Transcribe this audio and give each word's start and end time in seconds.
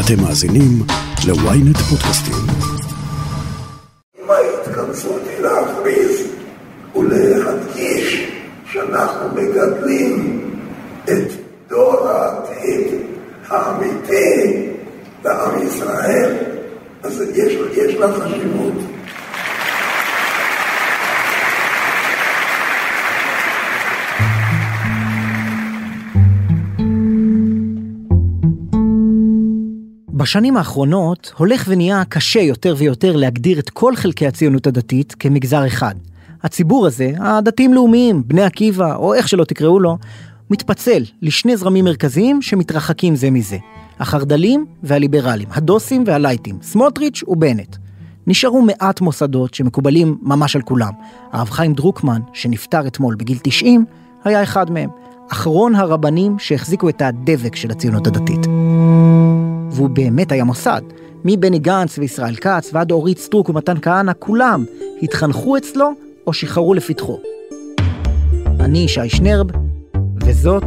אתם 0.00 0.22
מאזינים 0.22 0.82
ל-ynet 1.26 1.78
פודקאסטים. 1.78 2.34
אם 4.18 4.30
ההתכנסות 4.30 5.22
היא 5.30 5.40
להכריז 5.40 6.26
ולהדגיש 6.96 8.30
שאנחנו 8.72 9.28
מגדלים 9.34 10.40
את 11.04 11.32
דור 11.68 12.08
העתיד 12.08 12.86
האמיתי 13.48 14.66
לעם 15.24 15.62
ישראל, 15.66 16.36
אז 17.02 17.22
יש, 17.34 17.52
יש 17.76 17.94
לה 17.94 18.12
חשיבות. 18.12 18.97
בשנים 30.28 30.56
האחרונות 30.56 31.32
הולך 31.36 31.64
ונהיה 31.68 32.02
קשה 32.08 32.40
יותר 32.40 32.74
ויותר 32.78 33.16
להגדיר 33.16 33.58
את 33.58 33.70
כל 33.70 33.96
חלקי 33.96 34.26
הציונות 34.26 34.66
הדתית 34.66 35.14
כמגזר 35.18 35.66
אחד. 35.66 35.94
הציבור 36.42 36.86
הזה, 36.86 37.12
הדתיים-לאומיים, 37.18 38.22
בני 38.26 38.42
עקיבא, 38.42 38.96
או 38.96 39.14
איך 39.14 39.28
שלא 39.28 39.44
תקראו 39.44 39.80
לו, 39.80 39.98
מתפצל 40.50 41.02
לשני 41.22 41.56
זרמים 41.56 41.84
מרכזיים 41.84 42.42
שמתרחקים 42.42 43.16
זה 43.16 43.30
מזה. 43.30 43.56
החרד"לים 44.00 44.66
והליברלים, 44.82 45.48
הדוסים 45.50 46.04
והלייטים, 46.06 46.58
סמוטריץ' 46.62 47.22
ובנט. 47.28 47.76
נשארו 48.26 48.62
מעט 48.62 49.00
מוסדות 49.00 49.54
שמקובלים 49.54 50.18
ממש 50.22 50.56
על 50.56 50.62
כולם. 50.62 50.92
הרב 51.32 51.50
חיים 51.50 51.72
דרוקמן, 51.72 52.20
שנפטר 52.32 52.86
אתמול 52.86 53.14
בגיל 53.14 53.38
90, 53.42 53.84
היה 54.24 54.42
אחד 54.42 54.70
מהם. 54.70 54.90
אחרון 55.32 55.74
הרבנים 55.74 56.38
שהחזיקו 56.38 56.88
את 56.88 57.02
הדבק 57.02 57.56
של 57.56 57.70
הציונות 57.70 58.06
הדתית. 58.06 58.47
והוא 59.72 59.90
באמת 59.90 60.32
היה 60.32 60.44
מוסד. 60.44 60.82
מבני 61.24 61.58
גנץ 61.58 61.98
וישראל 61.98 62.36
כץ 62.36 62.70
ועד 62.72 62.90
אורית 62.90 63.18
סטרוק 63.18 63.48
ומתן 63.48 63.80
כהנא, 63.82 64.12
כולם 64.18 64.64
התחנכו 65.02 65.56
אצלו 65.56 65.92
או 66.26 66.32
שחררו 66.32 66.74
לפתחו. 66.74 67.18
אני 68.60 68.78
ישי 68.78 69.08
שנרב, 69.08 69.46
וזאת 70.20 70.64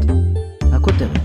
הכותרת. 0.73 1.21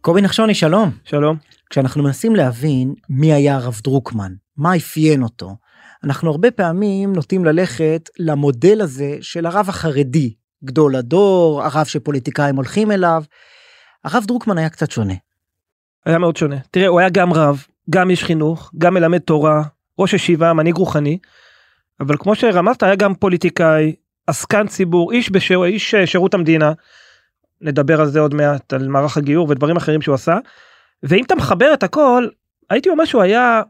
קובי 0.00 0.22
נחשוני, 0.22 0.54
שלום. 0.54 0.90
שלום. 1.04 1.36
כשאנחנו 1.70 2.02
מנסים 2.02 2.36
להבין 2.36 2.94
מי 3.08 3.32
היה 3.32 3.56
הרב 3.56 3.80
דרוקמן, 3.84 4.32
מה 4.56 4.76
אפיין 4.76 5.22
אותו, 5.22 5.56
אנחנו 6.04 6.30
הרבה 6.30 6.50
פעמים 6.50 7.12
נוטים 7.12 7.44
ללכת 7.44 8.10
למודל 8.18 8.80
הזה 8.80 9.16
של 9.20 9.46
הרב 9.46 9.68
החרדי, 9.68 10.34
גדול 10.64 10.96
הדור, 10.96 11.62
הרב 11.62 11.86
שפוליטיקאים 11.86 12.56
הולכים 12.56 12.90
אליו. 12.90 13.22
הרב 14.04 14.24
דרוקמן 14.26 14.58
היה 14.58 14.68
קצת 14.68 14.90
שונה. 14.90 15.14
היה 16.06 16.18
מאוד 16.18 16.36
שונה. 16.36 16.56
תראה, 16.70 16.86
הוא 16.86 17.00
היה 17.00 17.08
גם 17.08 17.32
רב, 17.32 17.64
גם 17.90 18.10
איש 18.10 18.24
חינוך, 18.24 18.70
גם 18.78 18.94
מלמד 18.94 19.18
תורה, 19.18 19.62
ראש 19.98 20.12
ישיבה, 20.12 20.52
מנהיג 20.52 20.76
רוחני, 20.76 21.18
אבל 22.00 22.16
כמו 22.18 22.34
שרמזת, 22.34 22.82
היה 22.82 22.94
גם 22.94 23.14
פוליטיקאי, 23.14 23.94
עסקן 24.26 24.66
ציבור, 24.66 25.12
איש, 25.12 25.30
בשיר, 25.30 25.64
איש 25.64 25.94
אה, 25.94 26.06
שירות 26.06 26.34
המדינה. 26.34 26.72
נדבר 27.60 28.00
על 28.00 28.06
זה 28.06 28.20
עוד 28.20 28.34
מעט, 28.34 28.72
על 28.72 28.88
מערך 28.88 29.16
הגיור 29.16 29.50
ודברים 29.50 29.76
אחרים 29.76 30.02
שהוא 30.02 30.14
עשה. 30.14 30.38
ואם 31.02 31.24
אתה 31.24 31.34
מחבר 31.34 31.74
את 31.74 31.82
הכל, 31.82 32.26
הייתי 32.70 32.88
אומר 32.88 33.04
שהוא 33.04 33.22
היה 33.22 33.62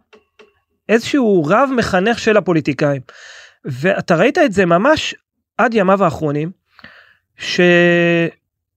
איזשהו 0.88 1.44
רב 1.46 1.70
מחנך 1.76 2.18
של 2.18 2.36
הפוליטיקאים. 2.36 3.00
ואתה 3.64 4.16
ראית 4.16 4.38
את 4.38 4.52
זה 4.52 4.66
ממש 4.66 5.14
עד 5.58 5.74
ימיו 5.74 6.04
האחרונים, 6.04 6.50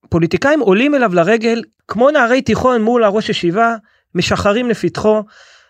שפוליטיקאים 0.05 0.59
עולים 0.59 0.95
אליו 0.95 1.15
לרגל 1.15 1.61
כמו 1.87 2.11
נערי 2.11 2.41
תיכון 2.41 2.81
מול 2.81 3.03
הראש 3.03 3.29
ישיבה, 3.29 3.75
משחרים 4.15 4.69
לפתחו. 4.69 5.23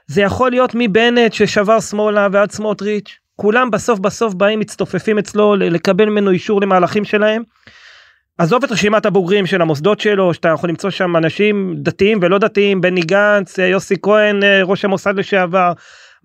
זה 0.07 0.21
יכול 0.21 0.51
להיות 0.51 0.71
מבנט 0.73 1.33
ששבר 1.33 1.79
שמאלה 1.79 2.27
ועד 2.31 2.51
סמוטריץ', 2.51 3.17
כולם 3.35 3.71
בסוף 3.71 3.99
בסוף 3.99 4.33
באים 4.33 4.59
מצטופפים 4.59 5.17
אצלו 5.17 5.55
לקבל 5.55 6.05
ממנו 6.05 6.31
אישור 6.31 6.61
למהלכים 6.61 7.05
שלהם. 7.05 7.43
עזוב 8.37 8.63
את 8.63 8.71
רשימת 8.71 9.05
הבוגרים 9.05 9.45
של 9.45 9.61
המוסדות 9.61 9.99
שלו 9.99 10.33
שאתה 10.33 10.49
יכול 10.49 10.69
למצוא 10.69 10.89
שם 10.89 11.15
אנשים 11.15 11.75
דתיים 11.77 12.19
ולא 12.21 12.37
דתיים 12.37 12.81
בני 12.81 13.01
גנץ 13.01 13.57
יוסי 13.57 13.95
כהן 14.01 14.39
ראש 14.63 14.85
המוסד 14.85 15.15
לשעבר 15.17 15.73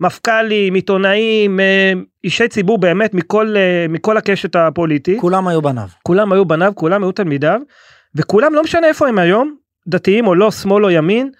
מפכ"לים, 0.01 0.73
עיתונאים, 0.73 1.59
אה, 1.59 1.93
אישי 2.23 2.47
ציבור 2.47 2.77
באמת 2.77 3.13
מכל, 3.13 3.55
אה, 3.57 3.85
מכל 3.89 4.17
הקשת 4.17 4.55
הפוליטית. 4.55 5.19
כולם 5.19 5.47
היו 5.47 5.61
בניו. 5.61 5.87
כולם 6.03 6.31
היו 6.31 6.45
בניו, 6.45 6.71
כולם 6.75 7.03
היו 7.03 7.11
תלמידיו, 7.11 7.61
וכולם 8.15 8.53
לא 8.53 8.63
משנה 8.63 8.87
איפה 8.87 9.07
הם 9.07 9.19
היום, 9.19 9.55
דתיים 9.87 10.27
או 10.27 10.35
לא, 10.35 10.51
שמאל 10.51 10.85
או 10.85 10.89
ימין, 10.89 11.31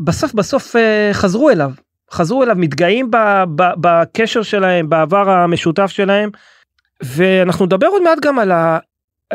בסוף 0.00 0.34
בסוף 0.34 0.76
אה, 0.76 1.10
חזרו 1.12 1.50
אליו. 1.50 1.70
חזרו 2.12 2.42
אליו, 2.42 2.56
מתגאים 2.58 3.10
בקשר 3.56 4.42
שלהם, 4.42 4.88
בעבר 4.88 5.30
המשותף 5.30 5.86
שלהם, 5.86 6.30
ואנחנו 7.02 7.66
נדבר 7.66 7.86
עוד 7.86 8.02
מעט 8.02 8.18
גם 8.22 8.38
על 8.38 8.50
ה, 8.50 8.78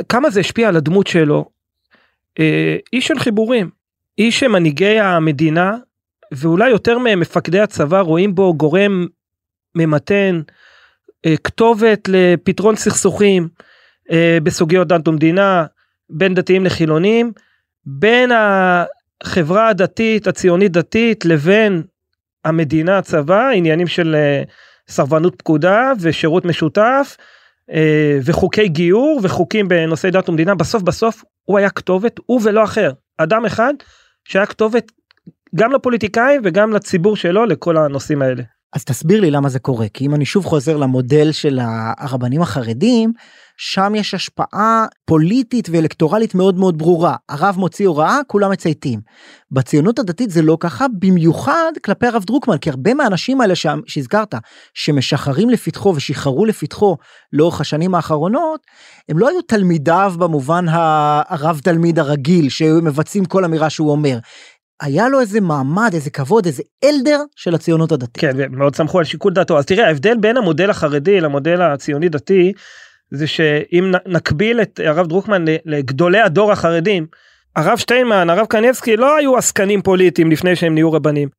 כמה 0.10 0.30
זה 0.30 0.40
השפיע 0.40 0.68
על 0.68 0.76
הדמות 0.76 1.08
שלו. 1.08 1.46
איש 2.94 3.08
של 3.08 3.20
חיבורים, 3.20 3.70
איש 4.18 4.40
שמנהיגי 4.40 5.00
המדינה 5.00 5.78
ואולי 6.32 6.70
יותר 6.70 6.98
ממפקדי 6.98 7.60
הצבא 7.60 8.00
רואים 8.00 8.36
בו 8.36 8.54
גורם 8.54 9.06
ממתן, 9.76 10.42
אה, 11.26 11.38
כתובת 11.44 12.08
לפתרון 12.08 12.76
סכסוכים 12.76 13.48
אה, 14.12 14.38
בסוגיות 14.44 14.88
דת 14.88 15.08
ומדינה, 15.08 15.66
בין 16.10 16.34
דתיים 16.34 16.66
לחילונים, 16.66 17.32
בין 17.86 18.32
החברה 19.24 19.68
הדתית, 19.68 20.28
הציונית 20.28 20.72
דתית, 20.72 21.26
לבין 21.26 21.84
המדינה, 22.46 22.98
הצבא, 22.98 23.50
עניינים 23.50 23.88
של 23.88 24.16
אה, 24.16 24.44
סרבנות 24.88 25.36
פקודה 25.36 25.92
ושירות 26.00 26.46
משותף. 26.46 27.18
וחוקי 28.26 28.68
גיור 28.68 29.20
וחוקים 29.24 29.68
בנושאי 29.68 30.12
דת 30.12 30.30
ומדינה 30.30 30.56
בסוף 30.56 30.84
בסוף 30.84 31.24
הוא 31.44 31.58
היה 31.58 31.70
כתובת 31.70 32.20
הוא 32.26 32.42
ולא 32.44 32.64
אחר 32.64 32.92
אדם 33.18 33.46
אחד 33.46 33.74
שהיה 34.26 34.46
כתובת 34.46 34.92
גם 35.56 35.72
לפוליטיקאים 35.72 36.42
וגם 36.44 36.74
לציבור 36.74 37.16
שלו 37.16 37.46
לכל 37.46 37.78
הנושאים 37.78 38.22
האלה. 38.22 38.44
אז 38.76 38.84
תסביר 38.84 39.22
לי 39.22 39.32
למה 39.32 39.50
זה 39.50 39.60
קורה 39.60 39.88
כי 39.94 40.06
אם 40.06 40.16
אני 40.16 40.26
שוב 40.26 40.46
חוזר 40.46 40.78
למודל 40.78 41.32
של 41.32 41.60
הרבנים 41.98 42.42
החרדים 42.42 43.14
שם 43.58 43.94
יש 43.96 44.14
השפעה 44.14 44.86
פוליטית 45.06 45.68
ואלקטורלית 45.72 46.36
מאוד 46.36 46.58
מאוד 46.58 46.78
ברורה 46.78 47.16
הרב 47.30 47.56
מוציא 47.58 47.88
הוראה 47.88 48.20
כולם 48.28 48.52
מצייתים. 48.52 49.00
בציונות 49.52 50.00
הדתית 50.00 50.30
זה 50.30 50.42
לא 50.42 50.58
ככה 50.60 50.86
במיוחד 51.00 51.72
כלפי 51.86 52.08
הרב 52.08 52.24
דרוקמן 52.24 52.58
כי 52.58 52.70
הרבה 52.70 52.94
מהאנשים 52.94 53.42
האלה 53.42 53.56
שם 53.56 53.80
שהזכרת 53.88 54.36
שמשחררים 54.74 55.50
לפתחו 55.50 55.94
ושחררו 55.96 56.46
לפתחו 56.46 56.98
לאורך 57.34 57.62
השנים 57.62 57.96
האחרונות 57.96 58.62
הם 59.10 59.20
לא 59.20 59.30
היו 59.30 59.42
תלמידיו 59.42 60.14
במובן 60.18 60.66
הרב 60.70 61.60
תלמיד 61.64 62.00
הרגיל 62.00 62.50
שמבצעים 62.50 63.26
כל 63.26 63.46
אמירה 63.46 63.70
שהוא 63.70 63.92
אומר 63.92 64.18
היה 64.82 65.10
לו 65.10 65.20
איזה 65.20 65.42
מעמד 65.42 65.90
איזה 65.94 66.10
כבוד 66.10 66.46
איזה 66.46 66.64
אלדר 66.84 67.22
של 67.36 67.56
הציונות 67.56 67.92
הדתית. 67.92 68.18
כן 68.18 68.52
מאוד 68.52 68.76
סמכו 68.76 69.00
על 69.00 69.04
שיקול 69.04 69.34
דעתו 69.34 69.58
אז 69.58 69.66
תראה 69.66 69.88
ההבדל 69.88 70.18
בין 70.18 70.38
המודל 70.38 70.70
החרדי 70.70 71.22
למודל 71.22 71.62
הציוני 71.62 72.10
דתי 72.10 72.54
זה 73.12 73.28
שאם 73.28 73.92
נקביל 74.06 74.62
את 74.62 74.80
הרב 74.86 75.08
דרוקמן 75.08 75.46
לגדולי 75.66 76.22
הדור 76.22 76.52
החרדים 76.52 77.06
הרב 77.56 77.78
שטיינמן 77.78 78.30
הרב 78.30 78.46
קניבסקי 78.46 78.98
לא 78.98 79.16
היו 79.16 79.38
עסקנים 79.38 79.82
פוליטיים 79.82 80.32
לפני 80.32 80.56
שהם 80.56 80.74
נהיו 80.74 80.92
רבנים. 80.92 81.30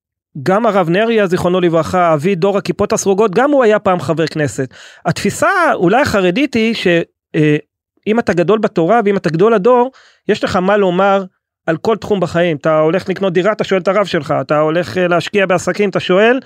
גם 0.42 0.66
הרב 0.66 0.88
נריה 0.91 1.26
זיכרונו 1.26 1.60
לברכה 1.60 2.14
אבי 2.14 2.34
דור 2.34 2.58
הכיפות 2.58 2.92
הסרוגות 2.92 3.34
גם 3.34 3.50
הוא 3.50 3.64
היה 3.64 3.78
פעם 3.78 4.00
חבר 4.00 4.26
כנסת. 4.26 4.74
התפיסה 5.06 5.48
אולי 5.74 6.03
החרדית 6.03 6.54
היא 6.54 6.74
שאם 6.74 8.18
אתה 8.18 8.33
גדול 8.33 8.59
בתורה 8.59 9.00
ואם 9.04 9.16
אתה 9.16 9.30
גדול 9.30 9.54
הדור 9.54 9.91
יש 10.28 10.44
לך 10.44 10.56
מה 10.56 10.77
לומר 10.77 11.24
על 11.66 11.77
כל 11.77 11.97
תחום 11.97 12.21
בחיים. 12.21 12.57
אתה 12.57 12.78
הולך 12.78 13.09
לקנות 13.09 13.33
דירה 13.33 13.53
אתה 13.53 13.65
שואל 13.65 13.80
את 13.80 13.89
הרב 13.89 14.07
שלך. 14.07 14.34
אתה 14.41 14.59
הולך 14.59 14.98
אה, 14.98 15.09
להשקיע 15.09 15.47
בעסקים 15.47 15.91
אתה 15.91 16.01
שואל. 16.01 16.41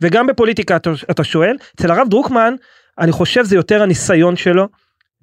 וגם 0.00 0.26
בפוליטיקה 0.26 0.76
אתה, 0.76 0.90
אתה 1.10 1.24
שואל. 1.24 1.56
אצל 1.74 1.90
הרב 1.90 2.08
דרוקמן 2.08 2.54
אני 2.98 3.12
חושב 3.12 3.44
זה 3.44 3.56
יותר 3.56 3.82
הניסיון 3.82 4.36
שלו. 4.36 4.68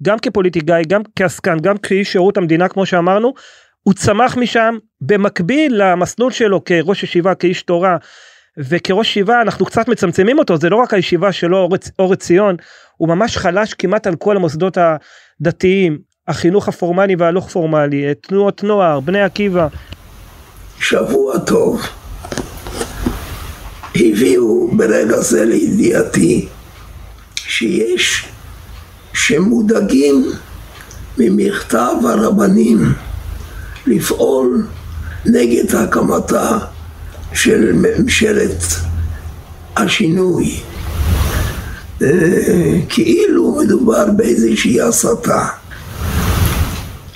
גם 0.02 0.18
כפוליטיקאי 0.18 0.82
גם 0.88 1.02
כעסקן 1.16 1.58
גם 1.58 1.76
כאיש 1.76 2.12
שירות 2.12 2.36
המדינה 2.36 2.68
כמו 2.68 2.86
שאמרנו 2.86 3.34
הוא 3.82 3.94
צמח 3.94 4.36
משם. 4.36 4.78
במקביל 5.00 5.82
למסלול 5.82 6.32
שלו 6.32 6.64
כראש 6.64 7.02
ישיבה 7.02 7.34
כאיש 7.34 7.62
תורה 7.62 7.96
וכראש 8.58 9.08
ישיבה 9.08 9.40
אנחנו 9.40 9.66
קצת 9.66 9.88
מצמצמים 9.88 10.38
אותו. 10.38 10.56
זה 10.56 10.70
לא 10.70 10.76
רק 10.76 10.94
הישיבה 10.94 11.32
שלו 11.32 11.68
אור 11.98 12.12
עציון. 12.12 12.56
הוא 12.96 13.08
ממש 13.08 13.36
חלש 13.36 13.74
כמעט 13.74 14.06
על 14.06 14.16
כל 14.16 14.36
המוסדות 14.36 14.78
הדתיים 15.40 15.98
החינוך 16.28 16.68
הפורמלי 16.68 17.16
והלא 17.18 17.40
פורמלי, 17.40 18.14
תנועות 18.20 18.64
נוער, 18.64 19.00
בני 19.00 19.22
עקיבא. 19.22 19.68
שבוע 20.80 21.38
טוב. 21.38 21.82
הביאו 23.94 24.68
ברגע 24.76 25.20
זה 25.20 25.44
לידיעתי 25.44 26.48
שיש 27.34 28.26
שמודאגים 29.12 30.24
ממכתב 31.18 31.94
הרבנים 32.04 32.92
לפעול 33.86 34.66
נגד 35.26 35.74
הקמתה 35.74 36.58
של 37.32 37.72
ממשלת 37.72 38.62
השינוי. 39.76 40.60
אה, 42.02 42.08
כאילו 42.88 43.56
מדובר 43.62 44.10
באיזושהי 44.16 44.80
הסתה. 44.80 45.63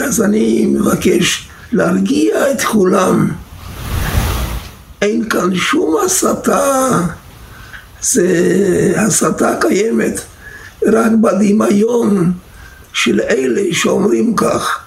אז 0.08 0.22
אני 0.22 0.66
מבקש 0.66 1.48
להרגיע 1.72 2.50
את 2.52 2.60
כולם. 2.62 3.30
אין 5.02 5.28
כאן 5.28 5.54
שום 5.54 5.96
הסתה, 6.04 6.90
זה 8.00 8.26
הסתה 8.96 9.54
קיימת 9.60 10.20
רק 10.86 11.12
בדמיון 11.22 12.32
של 12.92 13.20
אלה 13.20 13.62
שאומרים 13.72 14.36
כך. 14.36 14.86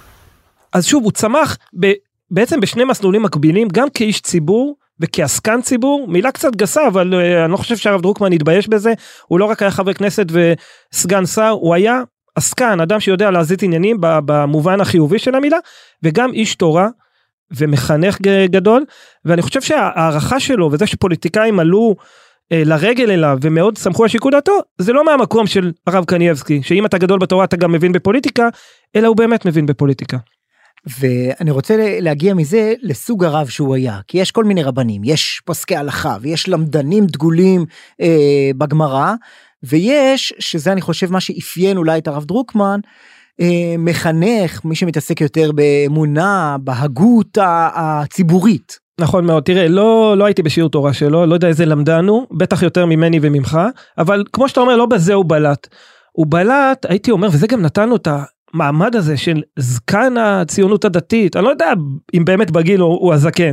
אז 0.72 0.86
שוב, 0.86 1.04
הוא 1.04 1.12
צמח 1.12 1.56
ב, 1.80 1.92
בעצם 2.30 2.60
בשני 2.60 2.84
מסלולים 2.84 3.22
מקבילים, 3.22 3.68
גם 3.72 3.90
כאיש 3.94 4.20
ציבור 4.20 4.76
וכעסקן 5.00 5.62
ציבור, 5.62 6.08
מילה 6.08 6.32
קצת 6.32 6.56
גסה, 6.56 6.86
אבל 6.86 7.14
uh, 7.14 7.44
אני 7.44 7.52
לא 7.52 7.56
חושב 7.56 7.76
שהרב 7.76 8.02
דרוקמן 8.02 8.32
יתבייש 8.32 8.68
בזה, 8.68 8.92
הוא 9.26 9.38
לא 9.38 9.44
רק 9.44 9.62
היה 9.62 9.70
חבר 9.70 9.92
כנסת 9.92 10.26
וסגן 10.30 11.26
שר, 11.26 11.48
הוא 11.48 11.74
היה 11.74 12.02
עסקן, 12.34 12.80
אדם 12.80 13.00
שיודע 13.00 13.30
להזיז 13.30 13.58
עניינים 13.62 13.96
במובן 14.00 14.80
החיובי 14.80 15.18
של 15.18 15.34
המילה, 15.34 15.58
וגם 16.02 16.32
איש 16.32 16.54
תורה 16.54 16.88
ומחנך 17.56 18.18
גדול, 18.50 18.84
ואני 19.24 19.42
חושב 19.42 19.60
שההערכה 19.60 20.40
שלו 20.40 20.72
וזה 20.72 20.86
שפוליטיקאים 20.86 21.60
עלו 21.60 21.96
אה, 22.52 22.62
לרגל 22.64 23.10
אליו 23.10 23.38
ומאוד 23.40 23.78
סמכו 23.78 24.02
על 24.02 24.08
שיקול 24.08 24.32
דעתו, 24.32 24.58
זה 24.78 24.92
לא 24.92 25.04
מהמקום 25.04 25.46
של 25.46 25.72
הרב 25.86 26.04
קנייבסקי, 26.04 26.62
שאם 26.62 26.86
אתה 26.86 26.98
גדול 26.98 27.18
בתורה 27.18 27.44
אתה 27.44 27.56
גם 27.56 27.72
מבין 27.72 27.92
בפוליטיקה, 27.92 28.48
אלא 28.96 29.08
הוא 29.08 29.16
באמת 29.16 29.46
מבין 29.46 29.66
בפוליטיקה. 29.66 30.16
ואני 31.00 31.50
רוצה 31.50 31.76
להגיע 32.00 32.34
מזה 32.34 32.74
לסוג 32.82 33.24
הרב 33.24 33.48
שהוא 33.48 33.74
היה, 33.74 34.00
כי 34.08 34.18
יש 34.18 34.30
כל 34.30 34.44
מיני 34.44 34.62
רבנים, 34.62 35.02
יש 35.04 35.42
פוסקי 35.44 35.76
הלכה 35.76 36.16
ויש 36.20 36.48
למדנים 36.48 37.06
דגולים 37.06 37.64
אה, 38.00 38.50
בגמרא, 38.58 39.14
ויש, 39.62 40.34
שזה 40.38 40.72
אני 40.72 40.80
חושב 40.80 41.12
מה 41.12 41.20
שאפיין 41.20 41.76
אולי 41.76 41.98
את 41.98 42.08
הרב 42.08 42.24
דרוקמן, 42.24 42.80
אה, 43.40 43.74
מחנך, 43.78 44.64
מי 44.64 44.74
שמתעסק 44.74 45.20
יותר 45.20 45.52
באמונה, 45.52 46.56
בהגות 46.60 47.38
הציבורית. 47.74 48.78
נכון 49.00 49.24
מאוד, 49.24 49.42
תראה, 49.42 49.68
לא, 49.68 50.14
לא 50.18 50.24
הייתי 50.24 50.42
בשיעור 50.42 50.70
תורה 50.70 50.92
שלו, 50.92 51.26
לא 51.26 51.34
יודע 51.34 51.48
איזה 51.48 51.66
למדן 51.66 52.08
הוא, 52.08 52.26
בטח 52.30 52.62
יותר 52.62 52.86
ממני 52.86 53.18
וממך, 53.22 53.60
אבל 53.98 54.24
כמו 54.32 54.48
שאתה 54.48 54.60
אומר, 54.60 54.76
לא 54.76 54.86
בזה 54.86 55.14
הוא 55.14 55.24
בלט. 55.28 55.68
הוא 56.12 56.26
בלט, 56.28 56.86
הייתי 56.88 57.10
אומר, 57.10 57.28
וזה 57.32 57.46
גם 57.46 57.62
נתן 57.62 57.88
לו 57.88 57.96
את 57.96 58.08
המעמד 58.54 58.96
הזה 58.96 59.16
של 59.16 59.42
זקן 59.58 60.16
הציונות 60.16 60.84
הדתית, 60.84 61.36
אני 61.36 61.44
לא 61.44 61.50
יודע 61.50 61.72
אם 62.14 62.24
באמת 62.24 62.50
בגיל 62.50 62.80
הוא, 62.80 62.98
הוא 63.00 63.14
הזקן. 63.14 63.50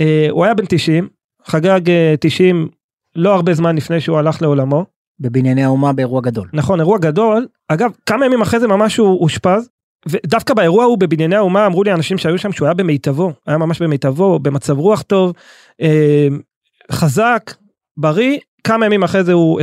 אה, 0.00 0.26
הוא 0.30 0.44
היה 0.44 0.54
בן 0.54 0.64
90, 0.68 1.08
חגג 1.46 1.80
90 2.20 2.56
אה, 2.56 2.76
לא 3.16 3.34
הרבה 3.34 3.54
זמן 3.54 3.76
לפני 3.76 4.00
שהוא 4.00 4.18
הלך 4.18 4.42
לעולמו. 4.42 4.86
בבנייני 5.22 5.64
האומה 5.64 5.92
באירוע 5.92 6.20
גדול. 6.20 6.48
נכון, 6.52 6.80
אירוע 6.80 6.98
גדול. 6.98 7.46
אגב, 7.68 7.90
כמה 8.06 8.26
ימים 8.26 8.42
אחרי 8.42 8.60
זה 8.60 8.68
ממש 8.68 8.96
הוא 8.96 9.20
אושפז. 9.20 9.68
ודווקא 10.08 10.54
באירוע 10.54 10.82
ההוא 10.82 10.98
בבנייני 10.98 11.36
האומה 11.36 11.66
אמרו 11.66 11.82
לי 11.82 11.92
אנשים 11.92 12.18
שהיו 12.18 12.38
שם 12.38 12.52
שהוא 12.52 12.66
היה 12.66 12.74
במיטבו, 12.74 13.32
היה 13.46 13.58
ממש 13.58 13.82
במיטבו, 13.82 14.38
במצב 14.38 14.78
רוח 14.78 15.02
טוב, 15.02 15.32
אה, 15.82 16.28
חזק, 16.92 17.54
בריא, 17.96 18.38
כמה 18.64 18.86
ימים 18.86 19.02
אחרי 19.02 19.24
זה 19.24 19.32
הוא 19.32 19.60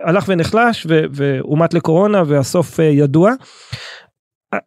הלך 0.00 0.24
ונחלש 0.28 0.86
ואומת 1.12 1.74
לקורונה 1.74 2.22
והסוף 2.26 2.80
אה, 2.80 2.84
ידוע. 2.84 3.32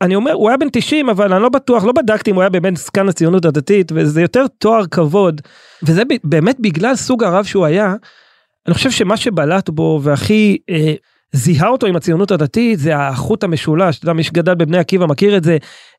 אני 0.01 0.15
אומר 0.15 0.33
הוא 0.33 0.49
היה 0.49 0.57
בן 0.57 0.69
90 0.71 1.09
אבל 1.09 1.33
אני 1.33 1.43
לא 1.43 1.49
בטוח 1.49 1.83
לא 1.83 1.91
בדקתי 1.91 2.31
אם 2.31 2.35
הוא 2.35 2.41
היה 2.41 2.49
באמת 2.49 2.77
זקן 2.77 3.09
הציונות 3.09 3.45
הדתית 3.45 3.91
וזה 3.95 4.21
יותר 4.21 4.47
תואר 4.47 4.85
כבוד 4.85 5.41
וזה 5.83 6.03
באמת 6.23 6.59
בגלל 6.59 6.95
סוג 6.95 7.23
הרב 7.23 7.45
שהוא 7.45 7.65
היה. 7.65 7.95
אני 8.69 8.73
חושב 8.73 8.91
שמה 8.91 9.17
שבלט 9.17 9.69
בו 9.69 9.99
והכי 10.03 10.57
אה, 10.69 10.93
זיהה 11.31 11.67
אותו 11.67 11.87
עם 11.87 11.95
הציונות 11.95 12.31
הדתית 12.31 12.79
זה 12.79 12.97
החוט 12.97 13.43
המשולש, 13.43 13.97
אתה 13.97 14.05
יודע, 14.05 14.13
מי 14.13 14.23
שגדל 14.23 14.55
בבני 14.55 14.77
עקיבא 14.77 15.05
מכיר 15.05 15.37
את 15.37 15.43
זה, 15.43 15.57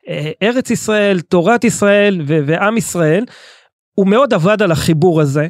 אה, 0.09 0.31
ארץ 0.41 0.71
ישראל, 0.71 1.19
תורת 1.19 1.63
ישראל 1.63 2.21
ו- 2.27 2.39
ועם 2.45 2.77
ישראל, 2.77 3.25
הוא 3.93 4.07
מאוד 4.07 4.33
עבד 4.33 4.61
על 4.61 4.71
החיבור 4.71 5.21
הזה. 5.21 5.47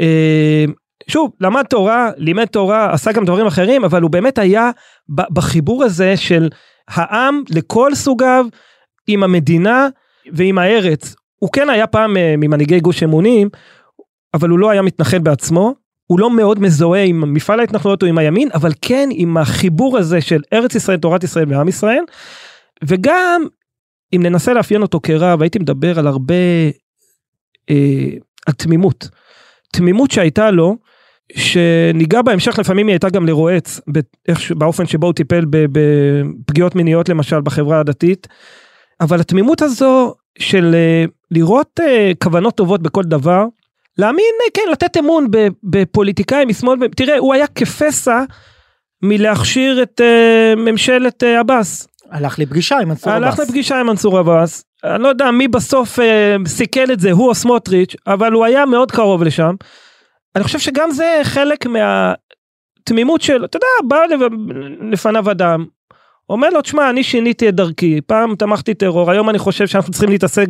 אה, 0.00 0.64
שוב, 1.08 1.30
למד 1.40 1.62
תורה, 1.62 2.10
לימד 2.16 2.44
תורה, 2.44 2.92
עשה 2.92 3.12
גם 3.12 3.24
דברים 3.24 3.46
אחרים, 3.46 3.84
אבל 3.84 4.02
הוא 4.02 4.10
באמת 4.10 4.38
היה 4.38 4.70
בחיבור 5.08 5.84
הזה 5.84 6.16
של 6.16 6.48
העם 6.88 7.42
לכל 7.50 7.94
סוגיו, 7.94 8.46
עם 9.06 9.22
המדינה 9.22 9.88
ועם 10.32 10.58
הארץ. 10.58 11.14
הוא 11.38 11.50
כן 11.52 11.70
היה 11.70 11.86
פעם 11.86 12.16
אה, 12.16 12.34
ממנהיגי 12.38 12.80
גוש 12.80 13.02
אמונים, 13.02 13.48
אבל 14.34 14.48
הוא 14.48 14.58
לא 14.58 14.70
היה 14.70 14.82
מתנחל 14.82 15.18
בעצמו, 15.18 15.83
הוא 16.06 16.20
לא 16.20 16.30
מאוד 16.30 16.60
מזוהה 16.60 17.02
עם 17.02 17.34
מפעל 17.34 17.60
ההתנחלויות 17.60 18.02
או 18.02 18.08
עם 18.08 18.18
הימין, 18.18 18.48
אבל 18.54 18.72
כן 18.82 19.08
עם 19.12 19.36
החיבור 19.36 19.98
הזה 19.98 20.20
של 20.20 20.42
ארץ 20.52 20.74
ישראל, 20.74 20.98
תורת 20.98 21.24
ישראל 21.24 21.52
ועם 21.52 21.68
ישראל. 21.68 22.04
וגם, 22.84 23.46
אם 24.16 24.22
ננסה 24.22 24.52
לאפיין 24.52 24.82
אותו 24.82 25.00
כרב, 25.02 25.42
הייתי 25.42 25.58
מדבר 25.58 25.98
על 25.98 26.06
הרבה, 26.06 26.34
אה, 27.70 28.08
על 28.46 28.54
תמימות. 28.54 29.08
תמימות 29.72 30.10
שהייתה 30.10 30.50
לו, 30.50 30.76
שניגע 31.32 32.22
בהמשך 32.22 32.58
לפעמים 32.58 32.86
היא 32.86 32.94
הייתה 32.94 33.10
גם 33.10 33.26
לרועץ 33.26 33.80
באופן 34.50 34.86
שבו 34.86 35.06
הוא 35.06 35.14
טיפל 35.14 35.44
בפגיעות 35.50 36.74
מיניות 36.74 37.08
למשל 37.08 37.40
בחברה 37.40 37.80
הדתית. 37.80 38.26
אבל 39.00 39.20
התמימות 39.20 39.62
הזו 39.62 40.14
של 40.38 40.74
אה, 40.74 41.04
לראות 41.30 41.80
אה, 41.82 42.12
כוונות 42.22 42.56
טובות 42.56 42.82
בכל 42.82 43.02
דבר, 43.02 43.44
להאמין, 43.98 44.34
כן, 44.54 44.62
לתת 44.72 44.96
אמון 44.96 45.26
בפוליטיקאים 45.64 46.48
משמאל, 46.48 46.88
תראה, 46.96 47.18
הוא 47.18 47.34
היה 47.34 47.46
כפסע 47.46 48.24
מלהכשיר 49.02 49.82
את 49.82 50.00
uh, 50.00 50.58
ממשלת 50.58 51.22
uh, 51.22 51.26
עבאס. 51.40 51.88
הלך 52.10 52.38
לפגישה 52.38 52.78
עם 52.78 52.88
מנסור 52.88 53.12
עבאס. 53.12 53.22
הלך 53.22 53.38
לפגישה 53.38 53.80
עם 53.80 53.86
מנסור 53.86 54.18
עבאס. 54.18 54.64
אני 54.84 55.02
לא 55.02 55.08
יודע 55.08 55.30
מי 55.30 55.48
בסוף 55.48 55.98
uh, 55.98 56.02
סיכל 56.48 56.92
את 56.92 57.00
זה, 57.00 57.12
הוא 57.12 57.28
או 57.28 57.34
סמוטריץ', 57.34 57.96
אבל 58.06 58.32
הוא 58.32 58.44
היה 58.44 58.66
מאוד 58.66 58.90
קרוב 58.90 59.22
לשם. 59.22 59.54
אני 60.36 60.44
חושב 60.44 60.58
שגם 60.58 60.90
זה 60.90 61.20
חלק 61.22 61.66
מהתמימות 61.66 63.22
של, 63.22 63.44
אתה 63.44 63.56
יודע, 63.56 63.66
בא 63.88 63.96
לפניו 64.92 65.30
אדם, 65.30 65.64
אומר 66.30 66.50
לו, 66.50 66.60
תשמע, 66.60 66.90
אני 66.90 67.02
שיניתי 67.02 67.48
את 67.48 67.54
דרכי, 67.54 68.00
פעם 68.06 68.36
תמכתי 68.36 68.74
טרור, 68.74 69.10
היום 69.10 69.30
אני 69.30 69.38
חושב 69.38 69.66
שאנחנו 69.66 69.92
צריכים 69.92 70.10
להתעסק 70.10 70.46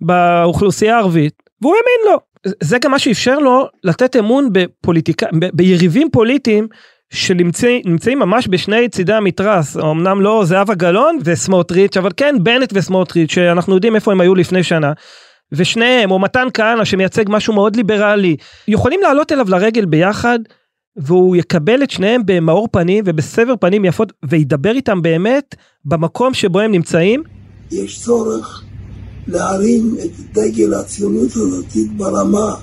באוכלוסייה 0.00 0.96
הערבית, 0.96 1.42
והוא 1.62 1.74
האמין 1.74 2.12
לו. 2.12 2.33
זה 2.60 2.78
גם 2.78 2.90
מה 2.90 2.98
שאפשר 2.98 3.38
לו 3.38 3.66
לתת 3.84 4.16
אמון 4.16 4.48
בפוליטיקה, 4.52 5.26
ב, 5.40 5.46
ביריבים 5.52 6.10
פוליטיים 6.10 6.68
שנמצאים 7.12 8.18
ממש 8.18 8.48
בשני 8.50 8.88
צידי 8.88 9.12
המתרס, 9.12 9.76
אמנם 9.76 10.20
לא 10.20 10.42
זהבה 10.44 10.74
גלאון 10.74 11.18
וסמוטריץ', 11.24 11.96
אבל 11.96 12.10
כן 12.16 12.34
בנט 12.42 12.70
וסמוטריץ', 12.72 13.32
שאנחנו 13.32 13.74
יודעים 13.74 13.94
איפה 13.96 14.12
הם 14.12 14.20
היו 14.20 14.34
לפני 14.34 14.62
שנה. 14.62 14.92
ושניהם, 15.52 16.10
או 16.10 16.18
מתן 16.18 16.48
כהנא 16.54 16.84
שמייצג 16.84 17.24
משהו 17.28 17.54
מאוד 17.54 17.76
ליברלי, 17.76 18.36
יכולים 18.68 19.00
לעלות 19.02 19.32
אליו 19.32 19.50
לרגל 19.50 19.84
ביחד, 19.84 20.38
והוא 20.96 21.36
יקבל 21.36 21.82
את 21.82 21.90
שניהם 21.90 22.22
במאור 22.24 22.68
פנים 22.72 23.04
ובסבר 23.06 23.54
פנים 23.60 23.84
יפות, 23.84 24.12
וידבר 24.24 24.70
איתם 24.70 25.02
באמת 25.02 25.54
במקום 25.84 26.34
שבו 26.34 26.60
הם 26.60 26.72
נמצאים. 26.72 27.22
יש 27.70 28.00
צורך 28.00 28.63
להרים 29.26 29.96
את 30.04 30.10
דגל 30.32 30.74
הציונות 30.74 31.30
הדתית 31.36 31.96
ברמה, 31.96 32.54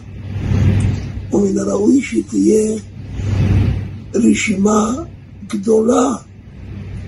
ומן 1.31 1.57
הראוי 1.57 2.01
שתהיה 2.01 2.77
רשימה 4.15 4.93
גדולה 5.47 6.09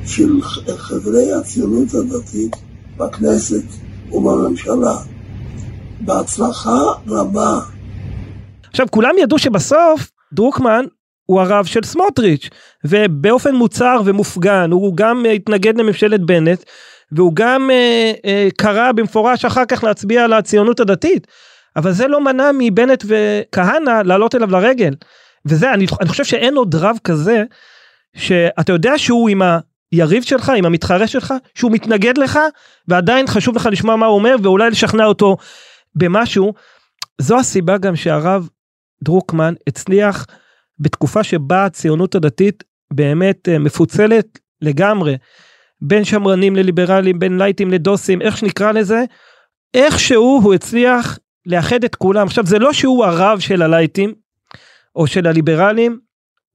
של 0.06 0.42
חברי 0.78 1.34
הציונות 1.34 1.88
הדתית 1.94 2.56
בכנסת 2.98 3.64
ובממשלה. 4.12 4.98
בהצלחה 6.06 6.80
רבה. 7.08 7.60
עכשיו 8.70 8.86
כולם 8.92 9.16
ידעו 9.22 9.40
שבסוף 9.40 10.12
דרוקמן 10.34 10.86
הוא 11.26 11.42
הרב 11.42 11.66
של 11.66 11.84
סמוטריץ' 11.84 12.50
ובאופן 12.86 13.56
מוצהר 13.56 14.02
ומופגן 14.06 14.72
הוא 14.72 14.98
גם 14.98 15.26
התנגד 15.36 15.78
לממשלת 15.78 16.22
בנט 16.26 16.64
והוא 17.12 17.32
גם 17.36 17.70
אה, 17.72 18.12
אה, 18.26 18.48
קרא 18.58 18.92
במפורש 18.92 19.46
אחר 19.46 19.66
כך 19.66 19.84
להצביע 19.84 20.24
על 20.24 20.34
הציונות 20.34 20.80
הדתית. 20.80 21.28
אבל 21.76 21.92
זה 21.92 22.08
לא 22.08 22.22
מנע 22.22 22.52
מבנט 22.58 23.04
וכהנא 23.08 24.02
לעלות 24.06 24.36
אליו 24.36 24.52
לרגל. 24.52 24.94
וזה 25.46 25.74
אני, 25.74 25.86
אני 26.02 26.10
חושב 26.10 26.24
שאין 26.24 26.56
עוד 26.56 26.76
רב 26.76 26.98
כזה 27.04 27.44
שאתה 28.16 28.72
יודע 28.72 28.98
שהוא 28.98 29.30
עם 29.30 29.42
היריב 29.92 30.24
שלך 30.24 30.52
עם 30.56 30.66
המתחרה 30.66 31.08
שלך 31.08 31.34
שהוא 31.56 31.72
מתנגד 31.72 32.18
לך 32.18 32.40
ועדיין 32.88 33.28
חשוב 33.28 33.56
לך 33.56 33.70
לשמוע 33.72 33.96
מה 33.96 34.06
הוא 34.06 34.16
אומר 34.16 34.36
ואולי 34.44 34.70
לשכנע 34.70 35.06
אותו 35.06 35.38
במשהו. 35.96 36.54
זו 37.22 37.40
הסיבה 37.40 37.78
גם 37.78 37.96
שהרב 37.96 38.50
דרוקמן 39.04 39.54
הצליח 39.68 40.26
בתקופה 40.80 41.24
שבה 41.24 41.66
הציונות 41.66 42.16
הדתית 42.16 42.64
באמת 42.94 43.50
אה, 43.50 43.60
מפוצלת 43.60 44.40
לגמרי. 44.62 45.16
בין 45.84 46.04
שמרנים 46.04 46.56
לליברלים, 46.56 47.20
בין 47.20 47.38
לייטים 47.38 47.72
לדוסים, 47.72 48.22
איך 48.22 48.38
שנקרא 48.38 48.72
לזה, 48.72 49.04
איכשהו 49.74 50.40
הוא 50.44 50.54
הצליח 50.54 51.20
לאחד 51.46 51.84
את 51.84 51.96
כולם. 51.96 52.28
עכשיו 52.28 52.46
זה 52.46 52.60
לא 52.60 52.74
שהוא 52.74 53.06
הרב 53.06 53.40
של 53.40 53.62
הלייטים 53.62 54.14
או 54.96 55.08
של 55.08 55.28
הליברלים, 55.28 56.00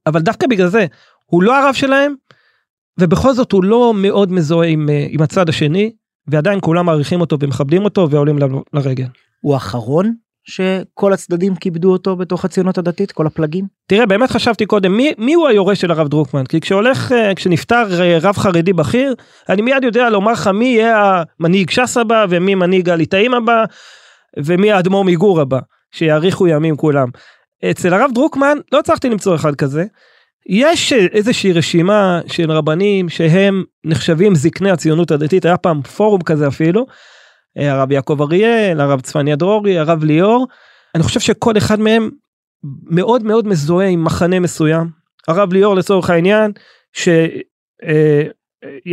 אבל 0.07 0.21
דווקא 0.21 0.47
בגלל 0.47 0.67
זה, 0.67 0.85
הוא 1.25 1.43
לא 1.43 1.57
הרב 1.57 1.73
שלהם, 1.73 2.15
ובכל 2.99 3.33
זאת 3.33 3.51
הוא 3.51 3.63
לא 3.63 3.93
מאוד 3.95 4.31
מזוהה 4.31 4.67
עם, 4.67 4.89
אה, 4.89 5.07
עם 5.09 5.21
הצד 5.21 5.49
השני, 5.49 5.91
ועדיין 6.27 6.59
כולם 6.61 6.85
מעריכים 6.85 7.21
אותו 7.21 7.37
ומכבדים 7.39 7.85
אותו 7.85 8.09
ועולים 8.09 8.39
לרגל. 8.73 9.07
הוא 9.41 9.53
האחרון 9.53 10.15
שכל 10.49 11.13
הצדדים 11.13 11.55
כיבדו 11.55 11.91
אותו 11.91 12.15
בתוך 12.15 12.45
הציונות 12.45 12.77
הדתית, 12.77 13.11
כל 13.11 13.27
הפלגים? 13.27 13.65
תראה 13.87 14.05
באמת 14.05 14.31
חשבתי 14.31 14.65
קודם 14.65 14.97
מי, 14.97 15.11
מי 15.17 15.33
הוא 15.33 15.47
היורש 15.47 15.81
של 15.81 15.91
הרב 15.91 16.07
דרוקמן 16.07 16.45
כי 16.45 16.61
כשהולך 16.61 17.11
אה, 17.11 17.35
כשנפטר 17.35 18.01
אה, 18.01 18.17
רב 18.21 18.37
חרדי 18.37 18.73
בכיר 18.73 19.15
אני 19.49 19.61
מיד 19.61 19.83
יודע 19.83 20.09
לומר 20.09 20.31
לך 20.31 20.47
מי 20.47 20.65
יהיה 20.65 21.23
המנהיג 21.39 21.69
ש"ס 21.69 21.97
הבא 21.97 22.25
ומי 22.29 22.55
מנהיג 22.55 22.89
הליטאים 22.89 23.33
הבא 23.33 23.63
ומי 24.37 24.71
האדמו"ר 24.71 25.03
מגור 25.03 25.41
הבא 25.41 25.59
שיאריכו 25.91 26.47
ימים 26.47 26.75
כולם. 26.75 27.07
אצל 27.71 27.93
הרב 27.93 28.11
דרוקמן 28.13 28.57
לא 28.71 28.79
הצלחתי 28.79 29.09
למצוא 29.09 29.35
אחד 29.35 29.55
כזה. 29.55 29.85
יש 30.49 30.93
איזושהי 30.93 31.53
רשימה 31.53 32.19
של 32.27 32.51
רבנים 32.51 33.09
שהם 33.09 33.63
נחשבים 33.85 34.35
זקני 34.35 34.71
הציונות 34.71 35.11
הדתית 35.11 35.45
היה 35.45 35.57
פעם 35.57 35.81
פורום 35.81 36.21
כזה 36.21 36.47
אפילו. 36.47 36.85
אה, 37.57 37.71
הרב 37.71 37.91
יעקב 37.91 38.21
אריאל 38.21 38.81
הרב 38.81 39.01
צפניה 39.01 39.35
דרורי 39.35 39.79
הרב 39.79 40.03
ליאור. 40.03 40.47
אני 40.95 41.03
חושב 41.03 41.19
שכל 41.19 41.57
אחד 41.57 41.79
מהם 41.79 42.09
מאוד 42.89 43.23
מאוד 43.23 43.47
מזוהה 43.47 43.87
עם 43.87 44.03
מחנה 44.03 44.39
מסוים. 44.39 44.89
הרב 45.27 45.53
ליאור 45.53 45.75
לצורך 45.75 46.09
העניין 46.09 46.51
שיש 46.93 47.43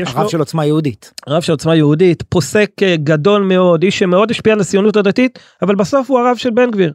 הרב 0.06 0.22
לו 0.22 0.28
של 0.28 0.38
עוצמה 0.38 0.66
יהודית. 0.66 1.12
רב 1.28 1.42
של 1.42 1.52
עוצמה 1.52 1.76
יהודית 1.76 2.22
פוסק 2.28 2.70
אה, 2.82 2.96
גדול 2.96 3.42
מאוד 3.42 3.82
איש 3.82 3.98
שמאוד 3.98 4.30
השפיע 4.30 4.52
על 4.52 4.60
הציונות 4.60 4.96
הדתית 4.96 5.38
אבל 5.62 5.75
בסוף 5.75 6.10
הוא 6.10 6.18
הרב 6.18 6.36
של 6.36 6.50
בן 6.50 6.70
גביר. 6.70 6.92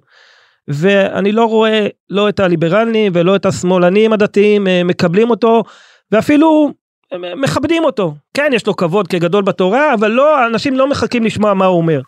ואני 0.67 1.31
לא 1.31 1.45
רואה 1.45 1.87
לא 2.09 2.29
את 2.29 2.39
הליברלים 2.39 3.11
ולא 3.15 3.35
את 3.35 3.45
השמאלנים 3.45 4.13
הדתיים 4.13 4.67
אה, 4.67 4.83
מקבלים 4.83 5.29
אותו 5.29 5.63
ואפילו 6.11 6.67
אה, 6.67 6.73
מכבדים 7.17 7.83
אותו 7.83 8.13
כן 8.33 8.51
יש 8.53 8.67
לו 8.67 8.75
כבוד 8.75 9.07
כגדול 9.07 9.43
בתורה 9.43 9.93
אבל 9.93 10.11
לא 10.11 10.47
אנשים 10.47 10.77
לא 10.77 10.89
מחכים 10.89 11.23
לשמוע 11.23 11.53
מה 11.53 11.65
הוא 11.65 11.77
אומר. 11.77 12.01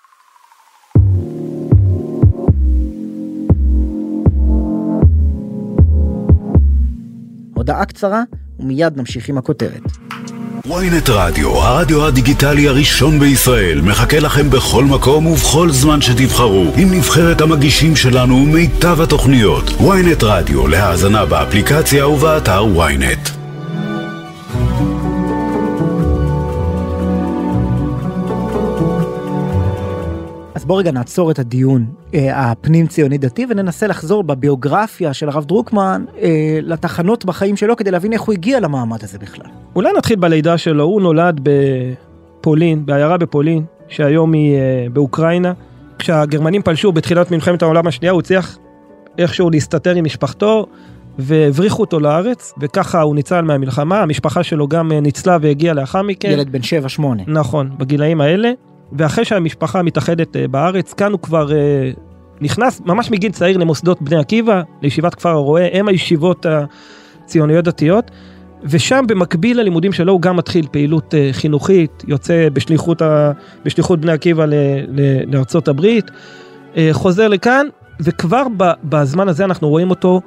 הודעה 7.53 7.85
קצרה 7.85 8.21
ומיד 8.59 8.97
נמשיך 8.97 9.29
עם 9.29 9.37
הכותרת. 9.37 9.81
ynet 10.67 11.11
רדיו, 11.11 11.49
הרדיו 11.49 12.05
הדיגיטלי 12.05 12.67
הראשון 12.67 13.19
בישראל, 13.19 13.81
מחכה 13.81 14.19
לכם 14.19 14.49
בכל 14.49 14.83
מקום 14.83 15.27
ובכל 15.27 15.69
זמן 15.69 16.01
שתבחרו, 16.01 16.65
עם 16.77 16.93
נבחרת 16.93 17.41
המגישים 17.41 17.95
שלנו 17.95 18.35
ומיטב 18.35 19.01
התוכניות. 19.01 19.63
ynet 19.63 20.23
רדיו, 20.25 20.67
להאזנה 20.67 21.25
באפליקציה 21.25 22.07
ובאתר 22.07 22.63
ynet. 22.63 23.42
אז 30.63 30.67
בוא 30.67 30.79
רגע 30.79 30.91
נעצור 30.91 31.31
את 31.31 31.39
הדיון 31.39 31.85
אה, 32.13 32.51
הפנים 32.51 32.87
ציוני 32.87 33.17
דתי 33.17 33.45
וננסה 33.49 33.87
לחזור 33.87 34.23
בביוגרפיה 34.23 35.13
של 35.13 35.29
הרב 35.29 35.45
דרוקמן 35.45 36.05
אה, 36.21 36.59
לתחנות 36.61 37.25
בחיים 37.25 37.55
שלו 37.55 37.75
כדי 37.75 37.91
להבין 37.91 38.13
איך 38.13 38.21
הוא 38.21 38.33
הגיע 38.33 38.59
למעמד 38.59 39.03
הזה 39.03 39.19
בכלל. 39.19 39.45
אולי 39.75 39.89
נתחיל 39.97 40.19
בלידה 40.19 40.57
שלו 40.57 40.83
הוא 40.83 41.01
נולד 41.01 41.39
בפולין 41.43 42.85
בעיירה 42.85 43.17
בפולין 43.17 43.63
שהיום 43.87 44.33
היא 44.33 44.55
אה, 44.55 44.87
באוקראינה. 44.93 45.53
כשהגרמנים 45.99 46.61
פלשו 46.61 46.91
בתחילת 46.91 47.31
מלחמת 47.31 47.61
העולם 47.61 47.87
השנייה 47.87 48.11
הוא 48.11 48.19
הצליח 48.19 48.57
איכשהו 49.17 49.49
להסתתר 49.49 49.95
עם 49.95 50.05
משפחתו 50.05 50.65
והבריחו 51.19 51.81
אותו 51.81 51.99
לארץ 51.99 52.53
וככה 52.59 53.01
הוא 53.01 53.15
ניצל 53.15 53.41
מהמלחמה 53.41 53.99
המשפחה 53.99 54.43
שלו 54.43 54.67
גם 54.67 54.91
אה, 54.91 54.99
ניצלה 54.99 55.37
והגיעה 55.41 55.73
לאחר 55.73 56.01
מכן. 56.01 56.31
ילד 56.31 56.51
בן 56.51 56.61
7-8. 56.99 57.01
נכון 57.27 57.69
בגילאים 57.77 58.21
האלה 58.21 58.51
ואחרי 58.97 59.25
שהמשפחה 59.25 59.81
מתאחדת 59.81 60.35
אה, 60.35 60.47
בארץ 60.47 60.93
כאן 60.93 61.11
הוא 61.11 61.19
כבר 61.19 61.51
אה, 61.53 61.91
נכנס 62.41 62.81
ממש 62.85 63.11
מגיל 63.11 63.31
צעיר 63.31 63.57
למוסדות 63.57 64.01
בני 64.01 64.17
עקיבא 64.17 64.61
לישיבת 64.81 65.15
כפר 65.15 65.29
הרועה 65.29 65.67
הם 65.73 65.87
הישיבות 65.87 66.45
הציוניות 67.25 67.65
דתיות 67.65 68.11
ושם 68.63 69.05
במקביל 69.07 69.59
ללימודים 69.59 69.91
שלו 69.91 70.13
הוא 70.13 70.21
גם 70.21 70.37
מתחיל 70.37 70.67
פעילות 70.71 71.13
אה, 71.15 71.29
חינוכית 71.31 72.03
יוצא 72.07 72.47
בשליחות, 72.53 73.01
ה, 73.01 73.31
בשליחות 73.65 73.99
בני 74.01 74.11
עקיבא 74.11 74.45
ל, 74.45 74.53
ל, 74.87 75.01
לארצות 75.35 75.67
הברית 75.67 76.11
חוזר 76.91 77.27
לכאן 77.27 77.67
וכבר 77.99 78.43
בזמן 78.83 79.29
הזה 79.29 79.45
אנחנו 79.45 79.69
רואים 79.69 79.89
אותו 79.89 80.21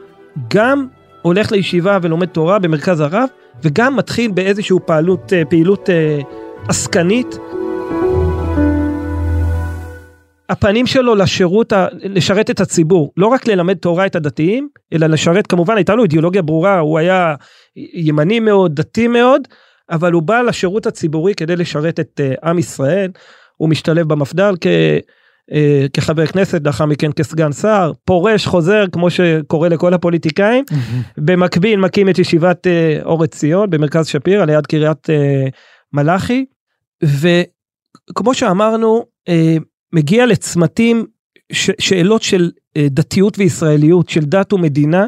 גם 0.48 0.86
הולך 1.22 1.52
לישיבה 1.52 1.98
ולומד 2.02 2.26
תורה 2.26 2.58
במרכז 2.58 3.00
הרב 3.00 3.28
וגם 3.62 3.96
מתחיל 3.96 4.30
באיזושהי 4.30 4.76
פעילות, 4.86 5.32
פעילות 5.48 5.88
עסקנית 6.68 7.38
הפנים 10.48 10.86
שלו 10.86 11.14
לשירות, 11.14 11.72
ה- 11.72 11.86
לשרת 12.02 12.50
את 12.50 12.60
הציבור, 12.60 13.12
לא 13.16 13.26
רק 13.26 13.46
ללמד 13.46 13.76
תורה 13.76 14.06
את 14.06 14.16
הדתיים, 14.16 14.68
אלא 14.92 15.06
לשרת 15.06 15.46
כמובן 15.46 15.76
הייתה 15.76 15.94
לו 15.94 16.02
אידיאולוגיה 16.02 16.42
ברורה, 16.42 16.78
הוא 16.78 16.98
היה 16.98 17.34
ימני 17.94 18.40
מאוד, 18.40 18.74
דתי 18.74 19.08
מאוד, 19.08 19.48
אבל 19.90 20.12
הוא 20.12 20.22
בא 20.22 20.40
לשירות 20.40 20.86
הציבורי 20.86 21.34
כדי 21.34 21.56
לשרת 21.56 22.00
את 22.00 22.20
uh, 22.20 22.48
עם 22.48 22.58
ישראל, 22.58 23.10
הוא 23.56 23.68
משתלב 23.68 24.08
במפד"ל 24.08 24.54
כ, 24.60 24.66
uh, 24.66 25.54
כחבר 25.92 26.26
כנסת, 26.26 26.60
לאחר 26.64 26.86
מכן 26.86 27.12
כסגן 27.12 27.52
שר, 27.52 27.92
פורש, 28.04 28.46
חוזר, 28.46 28.84
כמו 28.92 29.10
שקורה 29.10 29.68
לכל 29.68 29.94
הפוליטיקאים, 29.94 30.64
במקביל 31.18 31.80
מקים 31.80 32.08
את 32.08 32.18
ישיבת 32.18 32.66
uh, 32.66 33.04
אור 33.04 33.24
עציון 33.24 33.70
במרכז 33.70 34.06
שפירא 34.06 34.44
ליד 34.44 34.66
קריית 34.66 35.06
uh, 35.06 35.50
מלאכי, 35.92 36.44
וכמו 37.02 38.34
שאמרנו, 38.34 39.04
uh, 39.28 39.62
מגיע 39.92 40.26
לצמתים, 40.26 41.06
ש- 41.52 41.70
שאלות 41.78 42.22
של 42.22 42.50
uh, 42.54 42.80
דתיות 42.90 43.38
וישראליות, 43.38 44.08
של 44.08 44.20
דת 44.20 44.52
ומדינה, 44.52 45.06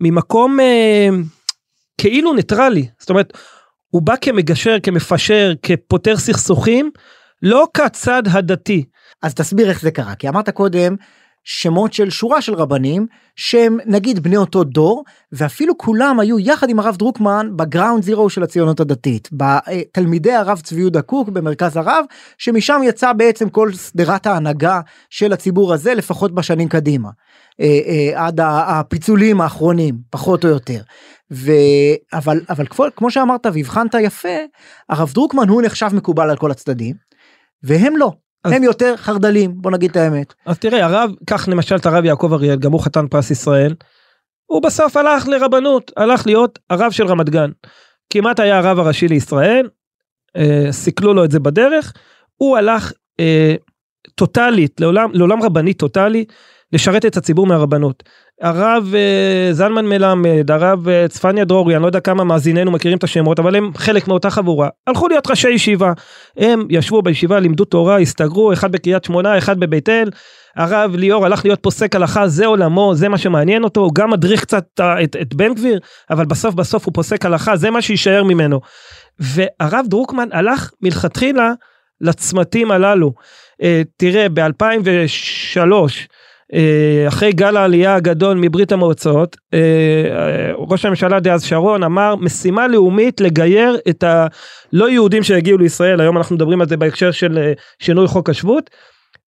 ממקום 0.00 0.58
uh, 0.60 1.14
כאילו 1.98 2.34
ניטרלי, 2.34 2.86
זאת 2.98 3.10
אומרת, 3.10 3.32
הוא 3.90 4.02
בא 4.02 4.14
כמגשר, 4.20 4.76
כמפשר, 4.82 5.52
כפותר 5.62 6.16
סכסוכים, 6.16 6.90
לא 7.42 7.66
כצד 7.74 8.22
הדתי. 8.26 8.84
אז 9.22 9.34
תסביר 9.34 9.68
איך 9.68 9.80
זה 9.80 9.90
קרה 9.90 10.14
כי 10.14 10.28
אמרת 10.28 10.50
קודם 10.50 10.96
שמות 11.48 11.92
של 11.92 12.10
שורה 12.10 12.42
של 12.42 12.54
רבנים 12.54 13.06
שהם 13.36 13.78
נגיד 13.86 14.22
בני 14.22 14.36
אותו 14.36 14.64
דור 14.64 15.04
ואפילו 15.32 15.78
כולם 15.78 16.20
היו 16.20 16.38
יחד 16.38 16.70
עם 16.70 16.78
הרב 16.78 16.96
דרוקמן 16.96 17.50
ב 17.56 17.63
ground 17.63 18.02
zero 18.02 18.30
של 18.30 18.42
הציונות 18.42 18.80
הדתית 18.80 19.28
בתלמידי 19.32 20.32
הרב 20.32 20.60
צבי 20.60 20.80
יהודה 20.80 21.02
קוק 21.02 21.28
במרכז 21.28 21.76
הרב 21.76 22.04
שמשם 22.38 22.80
יצא 22.84 23.12
בעצם 23.12 23.48
כל 23.48 23.72
שדרת 23.72 24.26
ההנהגה 24.26 24.80
של 25.10 25.32
הציבור 25.32 25.74
הזה 25.74 25.94
לפחות 25.94 26.34
בשנים 26.34 26.68
קדימה 26.68 27.08
אה, 27.60 27.80
אה, 27.86 28.26
עד 28.26 28.40
הפיצולים 28.42 29.40
האחרונים 29.40 29.94
פחות 30.10 30.44
או 30.44 30.50
יותר. 30.50 30.80
ו... 31.32 31.52
אבל 32.12 32.40
אבל 32.50 32.66
כמו, 32.66 32.84
כמו 32.96 33.10
שאמרת 33.10 33.46
והבחנת 33.46 33.94
יפה 34.00 34.38
הרב 34.88 35.12
דרוקמן 35.14 35.48
הוא 35.48 35.62
נחשב 35.62 35.88
מקובל 35.92 36.30
על 36.30 36.36
כל 36.36 36.50
הצדדים 36.50 36.94
והם 37.62 37.96
לא 37.96 38.12
אז- 38.46 38.52
הם 38.52 38.62
יותר 38.62 38.96
חרד"לים 38.96 39.54
בוא 39.56 39.70
נגיד 39.70 39.90
את 39.90 39.96
האמת. 39.96 40.34
אז 40.46 40.58
תראה, 40.58 40.84
הרב, 40.84 41.10
קח 41.26 41.48
למשל 41.48 41.76
את 41.76 41.86
הרב 41.86 42.04
יעקב 42.04 42.32
אריאל, 42.32 42.58
גם 42.58 42.72
הוא 42.72 42.80
חתן 42.80 43.06
פרס 43.08 43.30
ישראל, 43.30 43.74
הוא 44.46 44.62
בסוף 44.62 44.96
הלך 44.96 45.28
לרבנות, 45.28 45.92
הלך 45.96 46.26
להיות 46.26 46.58
הרב 46.70 46.90
של 46.92 47.06
רמת 47.06 47.30
גן. 47.30 47.50
כמעט 48.10 48.40
היה 48.40 48.58
הרב 48.58 48.78
הראשי 48.78 49.08
לישראל, 49.08 49.68
אה, 50.36 50.66
סיכלו 50.70 51.14
לו 51.14 51.24
את 51.24 51.30
זה 51.30 51.40
בדרך, 51.40 51.92
הוא 52.36 52.56
הלך 52.56 52.92
אה, 53.20 53.54
טוטאלית, 54.14 54.80
לעולם, 54.80 55.10
לעולם 55.12 55.42
רבני 55.42 55.74
טוטאלי, 55.74 56.24
לשרת 56.72 57.04
את 57.06 57.16
הציבור 57.16 57.46
מהרבנות. 57.46 58.02
הרב 58.42 58.94
אה, 58.94 59.52
זלמן 59.52 59.86
מלמד, 59.86 60.50
הרב 60.50 60.88
אה, 60.88 61.08
צפניה 61.08 61.44
דרורי, 61.44 61.74
אני 61.74 61.82
לא 61.82 61.86
יודע 61.86 62.00
כמה 62.00 62.24
מאזיננו 62.24 62.70
מכירים 62.70 62.98
את 62.98 63.04
השמות, 63.04 63.38
אבל 63.38 63.56
הם 63.56 63.70
חלק 63.76 64.08
מאותה 64.08 64.30
חבורה. 64.30 64.68
הלכו 64.86 65.08
להיות 65.08 65.30
ראשי 65.30 65.50
ישיבה. 65.50 65.92
הם 66.36 66.66
ישבו 66.70 67.02
בישיבה, 67.02 67.40
לימדו 67.40 67.64
תורה, 67.64 67.98
הסתגרו, 67.98 68.52
אחד 68.52 68.72
בקריית 68.72 69.04
שמונה, 69.04 69.38
אחד 69.38 69.60
בבית 69.60 69.88
אל. 69.88 70.10
הרב 70.56 70.96
ליאור 70.96 71.26
הלך 71.26 71.44
להיות 71.44 71.62
פוסק 71.62 71.96
הלכה, 71.96 72.28
זה 72.28 72.46
עולמו, 72.46 72.94
זה 72.94 73.08
מה 73.08 73.18
שמעניין 73.18 73.64
אותו, 73.64 73.80
הוא 73.80 73.94
גם 73.94 74.10
מדריך 74.10 74.42
קצת 74.42 74.64
אה, 74.80 75.02
את, 75.02 75.16
את 75.20 75.34
בן 75.34 75.54
גביר, 75.54 75.78
אבל 76.10 76.24
בסוף 76.24 76.54
בסוף 76.54 76.86
הוא 76.86 76.94
פוסק 76.94 77.24
הלכה, 77.24 77.56
זה 77.56 77.70
מה 77.70 77.82
שיישאר 77.82 78.24
ממנו. 78.24 78.60
והרב 79.18 79.86
דרוקמן 79.88 80.28
הלך 80.32 80.70
מלכתחילה 80.82 81.52
לצמתים 82.00 82.70
הללו. 82.70 83.12
אה, 83.62 83.82
תראה, 83.96 84.28
ב-2003, 84.28 85.58
אה, 85.58 85.86
אחרי 87.08 87.32
גל 87.32 87.56
העלייה 87.56 87.94
הגדול 87.94 88.36
מברית 88.36 88.72
המועצות, 88.72 89.36
אה, 89.54 89.58
אה, 89.58 90.52
ראש 90.56 90.84
הממשלה 90.84 91.20
דאז 91.20 91.44
שרון 91.44 91.82
אמר 91.82 92.16
משימה 92.16 92.68
לאומית 92.68 93.20
לגייר 93.20 93.78
את 93.88 94.04
הלא 94.04 94.90
יהודים 94.90 95.22
שהגיעו 95.22 95.58
לישראל, 95.58 96.00
היום 96.00 96.16
אנחנו 96.16 96.36
מדברים 96.36 96.60
על 96.60 96.68
זה 96.68 96.76
בהקשר 96.76 97.10
של 97.10 97.52
שינוי 97.78 98.06
חוק 98.06 98.30
השבות. 98.30 98.70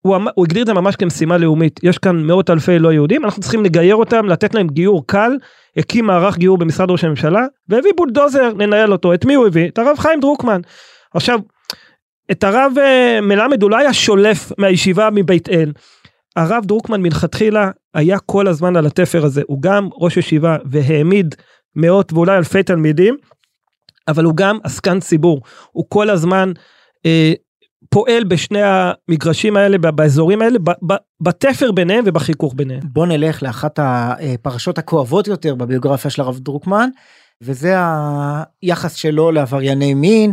הוא, 0.01 0.17
אמר, 0.17 0.31
הוא 0.35 0.47
הגדיר 0.47 0.63
את 0.63 0.67
זה 0.67 0.75
ממש 0.75 0.97
כמשימה 0.97 1.39
לאומית, 1.39 1.81
יש 1.83 1.99
כאן 1.99 2.17
מאות 2.23 2.51
אלפי 2.51 2.79
לא 2.79 2.93
יהודים, 2.93 3.25
אנחנו 3.25 3.43
צריכים 3.43 3.65
לגייר 3.65 3.97
אותם, 3.97 4.27
לתת 4.27 4.55
להם 4.55 4.69
גיור 4.69 5.07
קל, 5.07 5.33
הקים 5.77 6.07
מערך 6.07 6.39
גיור 6.39 6.59
במשרד 6.59 6.91
ראש 6.91 7.05
הממשלה, 7.05 7.47
והביא 7.69 7.93
בולדוזר 7.97 8.53
לנהל 8.59 8.93
אותו, 8.93 9.15
את 9.15 9.25
מי 9.25 9.35
הוא 9.35 9.47
הביא? 9.47 9.69
את 9.69 9.79
הרב 9.79 9.99
חיים 9.99 10.21
דרוקמן. 10.21 10.61
עכשיו, 11.15 11.39
את 12.31 12.45
הרב 12.45 12.73
מלמד 13.23 13.63
אולי 13.63 13.87
השולף 13.87 14.53
מהישיבה 14.59 15.09
מבית 15.13 15.49
אל, 15.49 15.73
הרב 16.39 16.65
דרוקמן 16.67 17.03
מלכתחילה 17.03 17.71
היה 17.95 18.19
כל 18.19 18.49
הזמן 18.49 18.77
על 18.77 18.87
התפר 18.87 19.25
הזה, 19.25 19.43
הוא 19.47 19.63
גם 19.63 19.89
ראש 19.93 20.17
ישיבה 20.17 20.57
והעמיד 20.65 21.35
מאות 21.77 22.13
ואולי 22.13 22.37
אלפי 22.37 22.63
תלמידים, 22.63 23.17
אבל 24.09 24.25
הוא 24.25 24.37
גם 24.37 24.59
עסקן 24.65 25.01
ציבור, 25.01 25.43
הוא 25.73 25.85
כל 25.89 26.11
הזמן 26.11 26.53
אה, 27.07 27.33
פועל 27.91 28.25
בשני 28.25 28.61
המגרשים 28.63 29.57
האלה, 29.57 29.79
באזורים 29.79 30.43
האלה, 30.43 30.59
בתפר 31.21 31.73
ביניהם 31.73 32.05
ובחיכוך 32.07 32.55
ביניהם. 32.57 32.81
בוא 32.85 33.07
נלך 33.07 33.43
לאחת 33.43 33.79
הפרשות 33.83 34.79
הכואבות 34.79 35.27
יותר 35.29 35.55
בביוגרפיה 35.55 36.11
של 36.11 36.23
הרב 36.23 36.39
דרוקמן, 36.39 36.89
וזה 37.43 37.75
היחס 38.63 38.95
שלו 38.95 39.33
לעברייני 39.33 39.95
מין, 39.95 40.33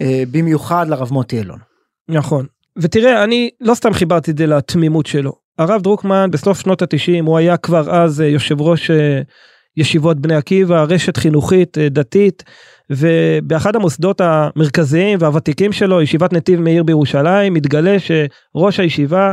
אה, 0.00 0.22
במיוחד 0.30 0.88
לרב 0.88 1.12
מוטי 1.12 1.40
אלון. 1.40 1.58
נכון. 2.08 2.46
ותראה, 2.78 3.24
אני 3.24 3.50
לא 3.60 3.74
סתם 3.74 3.92
חיברתי 3.92 4.30
את 4.30 4.38
זה 4.38 4.46
לתמימות 4.46 5.06
שלו. 5.06 5.32
הרב 5.58 5.82
דרוקמן 5.82 6.30
בסוף 6.30 6.60
שנות 6.60 6.82
התשעים, 6.82 7.24
הוא 7.24 7.38
היה 7.38 7.56
כבר 7.56 7.90
אז 7.90 8.20
אה, 8.20 8.26
יושב 8.26 8.60
ראש 8.60 8.90
אה, 8.90 9.20
ישיבות 9.76 10.20
בני 10.20 10.34
עקיבא, 10.34 10.82
רשת 10.88 11.16
חינוכית 11.16 11.78
אה, 11.78 11.88
דתית, 11.88 12.42
ובאחד 12.90 13.76
המוסדות 13.76 14.20
המרכזיים 14.20 15.18
והוותיקים 15.20 15.72
שלו, 15.72 16.02
ישיבת 16.02 16.32
נתיב 16.32 16.60
מאיר 16.60 16.82
בירושלים, 16.82 17.54
מתגלה 17.54 17.96
שראש 17.98 18.80
הישיבה 18.80 19.32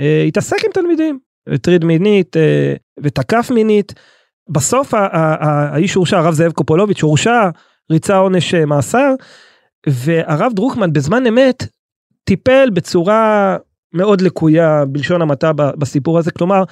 אה, 0.00 0.24
התעסק 0.28 0.64
עם 0.64 0.72
תלמידים, 0.72 1.18
הטריד 1.46 1.84
מינית 1.84 2.36
אה, 2.36 2.74
ותקף 3.02 3.50
מינית. 3.54 3.94
בסוף 4.48 4.94
האיש 4.94 5.94
הורשע, 5.94 6.18
הרב 6.18 6.34
זאב 6.34 6.52
קופולוביץ' 6.52 7.02
הורשע, 7.02 7.48
ריצה 7.92 8.16
עונש 8.16 8.54
מאסר, 8.54 9.14
והרב 9.86 10.52
דרוקמן 10.52 10.92
בזמן 10.92 11.26
אמת 11.26 11.66
טיפל 12.24 12.70
בצורה 12.72 13.56
מאוד 13.94 14.20
לקויה 14.20 14.84
בלשון 14.84 15.22
המעטה 15.22 15.52
בסיפור 15.52 16.18
הזה. 16.18 16.30
כלומר 16.30 16.64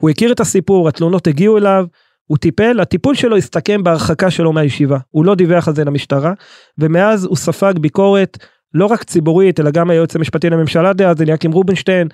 הוא 0.00 0.10
הכיר 0.10 0.32
את 0.32 0.40
הסיפור 0.40 0.88
התלונות 0.88 1.26
הגיעו 1.26 1.58
אליו 1.58 1.84
הוא 2.26 2.38
טיפל 2.38 2.80
הטיפול 2.80 3.14
שלו 3.14 3.36
הסתכם 3.36 3.82
בהרחקה 3.82 4.30
שלו 4.30 4.52
מהישיבה. 4.52 4.98
הוא 5.10 5.24
לא 5.24 5.34
דיווח 5.34 5.68
על 5.68 5.74
זה 5.74 5.84
למשטרה 5.84 6.32
ומאז 6.78 7.24
הוא 7.24 7.36
ספג 7.36 7.78
ביקורת 7.78 8.38
לא 8.74 8.86
רק 8.86 9.02
ציבורית 9.02 9.60
אלא 9.60 9.70
גם 9.70 9.90
היועץ 9.90 10.16
המשפטי 10.16 10.50
לממשלה 10.50 10.92
דאז 10.92 11.22
אליקים 11.22 11.52
רובינשטיין 11.52 12.08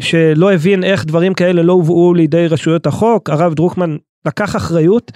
שלא 0.00 0.52
הבין 0.52 0.84
איך 0.84 1.04
דברים 1.04 1.34
כאלה 1.34 1.62
לא 1.62 1.72
הובאו 1.72 2.14
לידי 2.14 2.46
רשויות 2.46 2.86
החוק. 2.86 3.30
הרב 3.30 3.54
דרוקמן 3.54 3.96
לקח 4.26 4.56
אחריות 4.56 5.12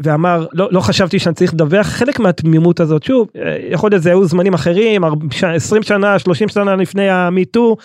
ואמר 0.00 0.46
לא, 0.52 0.68
לא 0.72 0.80
חשבתי 0.80 1.18
שאני 1.18 1.34
צריך 1.34 1.54
לדווח 1.54 1.86
חלק 1.86 2.18
מהתמימות 2.18 2.80
הזאת 2.80 3.02
שוב 3.02 3.28
אה, 3.36 3.56
יכול 3.70 3.90
להיות 3.90 4.02
זה 4.02 4.10
היו 4.10 4.24
זמנים 4.24 4.54
אחרים 4.54 5.02
20 5.42 5.82
שנה 5.82 6.18
30 6.18 6.48
שנה 6.48 6.76
לפני 6.76 7.10
המיטו 7.10 7.76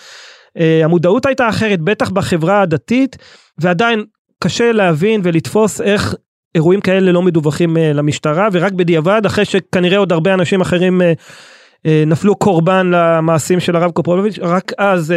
אה, 0.58 0.80
המודעות 0.84 1.26
הייתה 1.26 1.48
אחרת 1.48 1.80
בטח 1.80 2.10
בחברה 2.10 2.62
הדתית 2.62 3.16
ועדיין 3.58 4.04
קשה 4.44 4.72
להבין 4.72 5.20
ולתפוס 5.24 5.80
איך 5.80 6.14
אירועים 6.54 6.80
כאלה 6.80 7.12
לא 7.12 7.22
מדווחים 7.22 7.76
אה, 7.76 7.92
למשטרה 7.92 8.48
ורק 8.52 8.72
בדיעבד 8.72 9.26
אחרי 9.26 9.44
שכנראה 9.44 9.98
עוד 9.98 10.12
הרבה 10.12 10.34
אנשים 10.34 10.60
אחרים 10.60 11.02
נפלו 12.06 12.36
קורבן 12.36 12.90
למעשים 12.90 13.60
של 13.60 13.76
הרב 13.76 13.90
קופרובוביץ' 13.90 14.38
רק 14.42 14.72
אז 14.78 15.14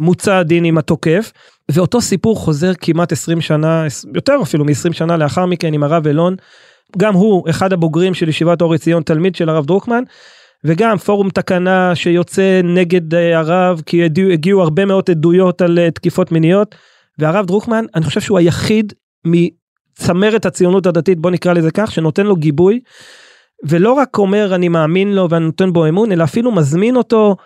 מוצא 0.00 0.34
הדין 0.34 0.64
עם 0.64 0.78
התוקף. 0.78 1.32
ואותו 1.70 2.00
סיפור 2.00 2.36
חוזר 2.36 2.72
כמעט 2.80 3.12
20 3.12 3.40
שנה, 3.40 3.84
יותר 4.14 4.34
אפילו 4.42 4.64
מ-20 4.64 4.92
שנה 4.92 5.16
לאחר 5.16 5.46
מכן 5.46 5.74
עם 5.74 5.82
הרב 5.82 6.06
אלון. 6.06 6.36
גם 6.98 7.14
הוא 7.14 7.50
אחד 7.50 7.72
הבוגרים 7.72 8.14
של 8.14 8.28
ישיבת 8.28 8.62
אור 8.62 8.74
עציון, 8.74 9.02
תלמיד 9.02 9.34
של 9.34 9.48
הרב 9.48 9.66
דרוקמן. 9.66 10.02
וגם 10.64 10.98
פורום 10.98 11.30
תקנה 11.30 11.94
שיוצא 11.94 12.60
נגד 12.64 13.14
אה, 13.14 13.38
הרב 13.38 13.82
כי 13.86 14.04
הגיעו, 14.04 14.30
הגיעו 14.30 14.62
הרבה 14.62 14.84
מאוד 14.84 15.10
עדויות 15.10 15.62
על 15.62 15.78
אה, 15.78 15.90
תקיפות 15.90 16.32
מיניות. 16.32 16.74
והרב 17.18 17.46
דרוקמן, 17.46 17.84
אני 17.94 18.04
חושב 18.04 18.20
שהוא 18.20 18.38
היחיד 18.38 18.92
מצמרת 19.24 20.46
הציונות 20.46 20.86
הדתית, 20.86 21.18
בוא 21.18 21.30
נקרא 21.30 21.52
לזה 21.52 21.70
כך, 21.70 21.92
שנותן 21.92 22.26
לו 22.26 22.36
גיבוי. 22.36 22.80
ולא 23.64 23.92
רק 23.92 24.18
אומר 24.18 24.54
אני 24.54 24.68
מאמין 24.68 25.14
לו 25.14 25.30
ואני 25.30 25.44
נותן 25.44 25.72
בו 25.72 25.88
אמון, 25.88 26.12
אלא 26.12 26.24
אפילו 26.24 26.52
מזמין 26.52 26.96
אותו 26.96 27.36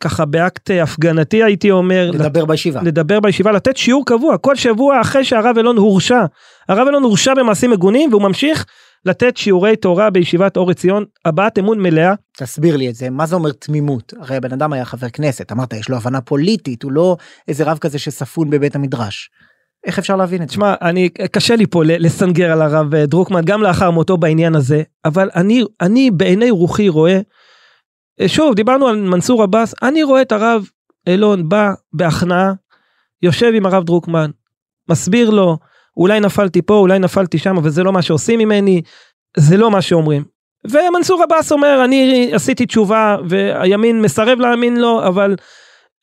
ככה 0.00 0.24
באקט 0.24 0.70
הפגנתי 0.82 1.42
הייתי 1.42 1.70
אומר 1.70 2.10
לדבר 2.10 2.42
לת... 2.42 2.48
בישיבה 2.48 2.82
לדבר 2.82 3.20
בישיבה 3.20 3.52
לתת 3.52 3.76
שיעור 3.76 4.06
קבוע 4.06 4.38
כל 4.38 4.56
שבוע 4.56 5.00
אחרי 5.00 5.24
שהרב 5.24 5.58
אלון 5.58 5.76
הורשע 5.76 6.24
הרב 6.68 6.88
אלון 6.88 7.02
הורשע 7.02 7.34
במעשים 7.34 7.70
מגונים 7.70 8.10
והוא 8.10 8.22
ממשיך 8.22 8.64
לתת 9.04 9.36
שיעורי 9.36 9.76
תורה 9.76 10.10
בישיבת 10.10 10.56
אור 10.56 10.70
עציון 10.70 11.04
הבעת 11.24 11.58
אמון 11.58 11.80
מלאה. 11.80 12.14
תסביר 12.36 12.76
לי 12.76 12.88
את 12.88 12.94
זה 12.94 13.10
מה 13.10 13.26
זה 13.26 13.34
אומר 13.34 13.52
תמימות 13.52 14.12
הרי 14.20 14.36
הבן 14.36 14.52
אדם 14.52 14.72
היה 14.72 14.84
חבר 14.84 15.08
כנסת 15.08 15.52
אמרת 15.52 15.72
יש 15.72 15.88
לו 15.88 15.96
הבנה 15.96 16.20
פוליטית 16.20 16.82
הוא 16.82 16.92
לא 16.92 17.16
איזה 17.48 17.64
רב 17.64 17.78
כזה 17.78 17.98
שספון 17.98 18.50
בבית 18.50 18.76
המדרש. 18.76 19.30
איך 19.86 19.98
אפשר 19.98 20.16
להבין 20.16 20.42
את 20.42 20.48
זה? 20.48 20.54
שמע, 20.54 20.74
אני, 20.82 21.08
קשה 21.08 21.56
לי 21.56 21.66
פה 21.66 21.82
לסנגר 21.84 22.52
על 22.52 22.62
הרב 22.62 22.96
דרוקמן 22.96 23.44
גם 23.44 23.62
לאחר 23.62 23.90
מותו 23.90 24.16
בעניין 24.16 24.54
הזה, 24.54 24.82
אבל 25.04 25.30
אני, 25.36 25.64
אני 25.80 26.10
בעיני 26.10 26.50
רוחי 26.50 26.88
רואה 26.88 27.12
אה, 27.12 27.20
שוב 28.26 28.54
דיברנו 28.54 28.88
על 28.88 28.96
מנסור 28.96 29.42
עבאס 29.42 29.74
אני 29.82 30.02
רואה 30.02 30.22
את 30.22 30.32
הרב 30.32 30.68
אילון 31.06 31.48
בא 31.48 31.70
בהכנעה 31.92 32.52
יושב 33.22 33.52
עם 33.54 33.66
הרב 33.66 33.84
דרוקמן 33.84 34.30
מסביר 34.88 35.30
לו 35.30 35.58
אולי 35.96 36.20
נפלתי 36.20 36.62
פה 36.62 36.74
אולי 36.74 36.98
נפלתי 36.98 37.38
שם 37.38 37.56
אבל 37.56 37.70
זה 37.70 37.82
לא 37.82 37.92
מה 37.92 38.02
שעושים 38.02 38.38
ממני 38.38 38.82
זה 39.36 39.56
לא 39.56 39.70
מה 39.70 39.82
שאומרים. 39.82 40.24
ומנסור 40.70 41.22
עבאס 41.22 41.52
אומר 41.52 41.84
אני 41.84 42.30
עשיתי 42.32 42.66
תשובה 42.66 43.16
והימין 43.28 44.02
מסרב 44.02 44.38
להאמין 44.38 44.76
לו 44.76 45.06
אבל 45.06 45.36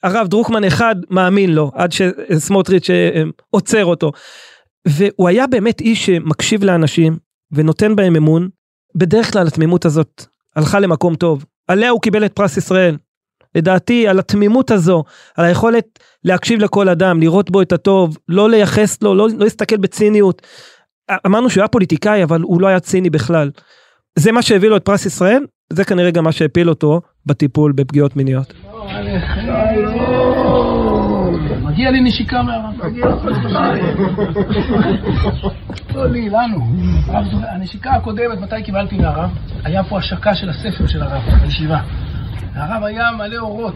הרב 0.03 0.27
דרוקמן 0.27 0.63
אחד 0.63 0.95
מאמין 1.09 1.53
לו 1.53 1.71
עד 1.73 1.91
שסמוטריץ' 1.91 2.89
אה, 2.89 3.23
עוצר 3.49 3.85
אותו. 3.85 4.11
והוא 4.87 5.27
היה 5.27 5.47
באמת 5.47 5.81
איש 5.81 6.05
שמקשיב 6.05 6.63
לאנשים 6.63 7.17
ונותן 7.51 7.95
בהם 7.95 8.15
אמון 8.15 8.49
בדרך 8.95 9.33
כלל 9.33 9.47
התמימות 9.47 9.85
הזאת 9.85 10.25
הלכה 10.55 10.79
למקום 10.79 11.15
טוב 11.15 11.45
עליה 11.67 11.89
הוא 11.89 12.01
קיבל 12.01 12.25
את 12.25 12.33
פרס 12.33 12.57
ישראל. 12.57 12.97
לדעתי 13.55 14.07
על 14.07 14.19
התמימות 14.19 14.71
הזו, 14.71 15.03
על 15.37 15.45
היכולת 15.45 15.99
להקשיב 16.23 16.59
לכל 16.59 16.89
אדם, 16.89 17.19
לראות 17.19 17.51
בו 17.51 17.61
את 17.61 17.71
הטוב, 17.71 18.17
לא 18.29 18.49
לייחס 18.49 19.03
לו, 19.03 19.15
לא, 19.15 19.29
לא 19.29 19.43
להסתכל 19.43 19.77
בציניות. 19.77 20.41
אמרנו 21.25 21.49
שהוא 21.49 21.61
היה 21.61 21.67
פוליטיקאי 21.67 22.23
אבל 22.23 22.41
הוא 22.41 22.61
לא 22.61 22.67
היה 22.67 22.79
ציני 22.79 23.09
בכלל. 23.09 23.51
זה 24.19 24.31
מה 24.31 24.41
שהביא 24.41 24.69
לו 24.69 24.77
את 24.77 24.85
פרס 24.85 25.05
ישראל, 25.05 25.45
זה 25.73 25.83
כנראה 25.83 26.11
גם 26.11 26.23
מה 26.23 26.31
שהפיל 26.31 26.69
אותו 26.69 27.01
בטיפול 27.25 27.71
בפגיעות 27.71 28.15
מיניות. 28.15 28.53
מגיע 31.77 31.91
לי 31.91 32.01
נשיקה 32.01 32.41
מהרב. 32.41 32.75
לא 35.93 36.09
לי, 36.09 36.29
לנו. 36.29 36.65
הנשיקה 37.51 37.91
הקודמת, 37.91 38.39
מתי 38.41 38.63
קיבלתי 38.63 38.97
מהרב? 38.97 39.29
היה 39.63 39.83
פה 39.83 39.97
השקה 39.97 40.35
של 40.35 40.49
הספר 40.49 40.87
של 40.87 41.01
הרב, 41.01 41.21
בישיבה. 41.41 41.79
הרב 42.55 42.83
היה 42.83 43.11
מלא 43.11 43.37
אורות. 43.37 43.75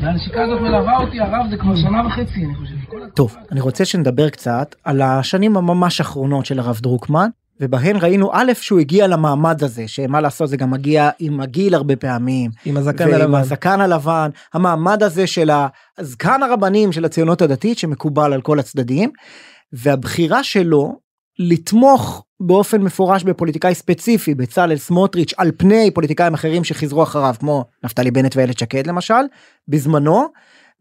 והנשיקה 0.00 0.42
הזאת 0.42 0.60
מלווה 0.60 0.96
אותי, 0.96 1.20
הרב 1.20 1.46
זה 1.50 1.56
כבר 1.56 1.76
שנה 1.76 2.06
וחצי, 2.06 2.44
אני 2.44 2.54
חושב. 2.54 2.74
טוב, 3.14 3.36
אני 3.52 3.60
רוצה 3.60 3.84
שנדבר 3.84 4.28
קצת 4.28 4.74
על 4.84 5.02
השנים 5.02 5.56
הממש 5.56 6.00
אחרונות 6.00 6.46
של 6.46 6.58
הרב 6.58 6.78
דרוקמן. 6.82 7.28
ובהן 7.60 7.96
ראינו 7.96 8.30
א' 8.32 8.52
שהוא 8.60 8.80
הגיע 8.80 9.06
למעמד 9.06 9.64
הזה 9.64 9.88
שמה 9.88 10.20
לעשות 10.20 10.48
זה 10.48 10.56
גם 10.56 10.70
מגיע 10.70 11.10
עם 11.18 11.40
הגיל 11.40 11.74
הרבה 11.74 11.96
פעמים. 11.96 12.50
עם 12.64 12.76
הזקן 12.76 13.14
הלבן. 13.14 13.40
הזקן 13.40 13.80
הלבן. 13.80 14.30
המעמד 14.54 15.02
הזה 15.02 15.26
של 15.26 15.50
הזקן 15.98 16.42
הרבנים 16.42 16.92
של 16.92 17.04
הציונות 17.04 17.42
הדתית 17.42 17.78
שמקובל 17.78 18.32
על 18.32 18.40
כל 18.40 18.58
הצדדים 18.58 19.10
והבחירה 19.72 20.44
שלו 20.44 20.98
לתמוך 21.38 22.24
באופן 22.40 22.82
מפורש 22.82 23.22
בפוליטיקאי 23.22 23.74
ספציפי 23.74 24.34
בצלאל 24.34 24.76
סמוטריץ' 24.76 25.34
על 25.36 25.50
פני 25.56 25.90
פוליטיקאים 25.90 26.34
אחרים 26.34 26.64
שחיזרו 26.64 27.02
אחריו 27.02 27.34
כמו 27.38 27.64
נפתלי 27.84 28.10
בנט 28.10 28.36
ואיילת 28.36 28.58
שקד 28.58 28.86
למשל 28.86 29.24
בזמנו. 29.68 30.28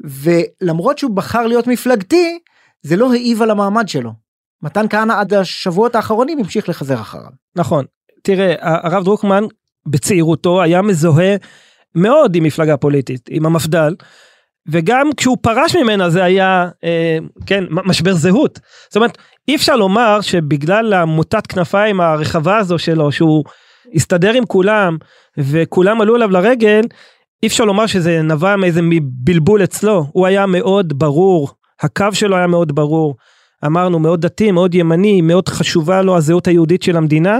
ולמרות 0.04 0.98
שהוא 0.98 1.12
בחר 1.12 1.48
להיות 1.48 1.68
מפלגתי 1.68 2.40
זה 2.82 2.96
לא 2.96 3.14
העיב 3.14 3.42
על 3.42 3.52
המעמד 3.52 3.88
שלו 3.88 4.27
מתן 4.62 4.86
כהנא 4.90 5.14
עד 5.14 5.34
השבועות 5.34 5.96
האחרונים 5.96 6.40
המשיך 6.40 6.70
לחזר 6.70 7.02
אחריו. 7.02 7.30
נכון. 7.56 7.86
תראה, 8.24 8.56
הרב 8.60 9.04
דרוקמן 9.04 9.44
בצעירותו 9.88 10.62
היה 10.62 10.82
מזוהה 10.82 11.36
מאוד 11.96 12.36
עם 12.36 12.44
מפלגה 12.44 12.78
פוליטית, 12.78 13.30
עם 13.30 13.46
המפד"ל, 13.46 13.96
וגם 14.68 15.10
כשהוא 15.18 15.38
פרש 15.42 15.76
ממנה 15.76 16.10
זה 16.10 16.24
היה, 16.24 16.70
אה, 16.84 17.18
כן, 17.46 17.64
משבר 17.70 18.14
זהות. 18.14 18.60
זאת 18.88 18.96
אומרת, 18.96 19.18
אי 19.48 19.56
אפשר 19.56 19.76
לומר 19.76 20.22
שבגלל 20.22 20.94
המוטת 20.94 21.48
כנפיים 21.48 22.02
הרחבה 22.02 22.58
הזו 22.58 22.80
שלו, 22.80 23.12
שהוא 23.12 23.44
הסתדר 23.96 24.34
עם 24.34 24.46
כולם, 24.46 24.98
וכולם 25.38 26.02
עלו 26.02 26.16
אליו 26.16 26.32
לרגל, 26.32 26.82
אי 27.44 27.48
אפשר 27.48 27.66
לומר 27.66 27.86
שזה 27.86 28.22
נבע 28.22 28.56
מאיזה 28.56 28.82
בלבול 29.02 29.64
אצלו, 29.64 30.06
הוא 30.12 30.28
היה 30.28 30.46
מאוד 30.46 31.00
ברור, 31.00 31.50
הקו 31.82 32.06
שלו 32.14 32.38
היה 32.38 32.48
מאוד 32.48 32.76
ברור. 32.76 33.16
אמרנו 33.66 34.00
מאוד 34.00 34.22
דתי, 34.22 34.52
מאוד 34.52 34.76
ימני, 34.76 35.22
מאוד 35.22 35.50
חשובה 35.50 36.02
לו 36.02 36.18
הזהות 36.18 36.48
היהודית 36.48 36.84
של 36.84 36.98
המדינה, 36.98 37.38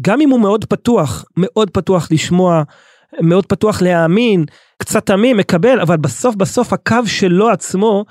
גם 0.00 0.20
אם 0.20 0.30
הוא 0.30 0.40
מאוד 0.40 0.64
פתוח, 0.64 1.24
מאוד 1.36 1.70
פתוח 1.70 2.08
לשמוע, 2.10 2.62
מאוד 3.20 3.46
פתוח 3.46 3.82
להאמין, 3.82 4.44
קצת 4.78 5.06
תמים, 5.06 5.36
מקבל, 5.36 5.80
אבל 5.80 5.96
בסוף 5.96 6.34
בסוף 6.34 6.72
הקו 6.72 7.06
שלו 7.06 7.50
עצמו 7.50 8.04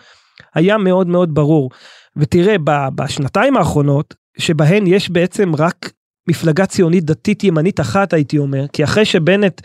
היה 0.55 0.77
מאוד 0.77 1.07
מאוד 1.07 1.33
ברור. 1.33 1.69
ותראה, 2.17 2.55
בשנתיים 2.95 3.57
האחרונות, 3.57 4.13
שבהן 4.37 4.87
יש 4.87 5.09
בעצם 5.09 5.55
רק 5.55 5.91
מפלגה 6.29 6.65
ציונית 6.65 7.03
דתית 7.03 7.43
ימנית 7.43 7.79
אחת, 7.79 8.13
הייתי 8.13 8.37
אומר, 8.37 8.67
כי 8.73 8.83
אחרי 8.83 9.05
שבנט 9.05 9.61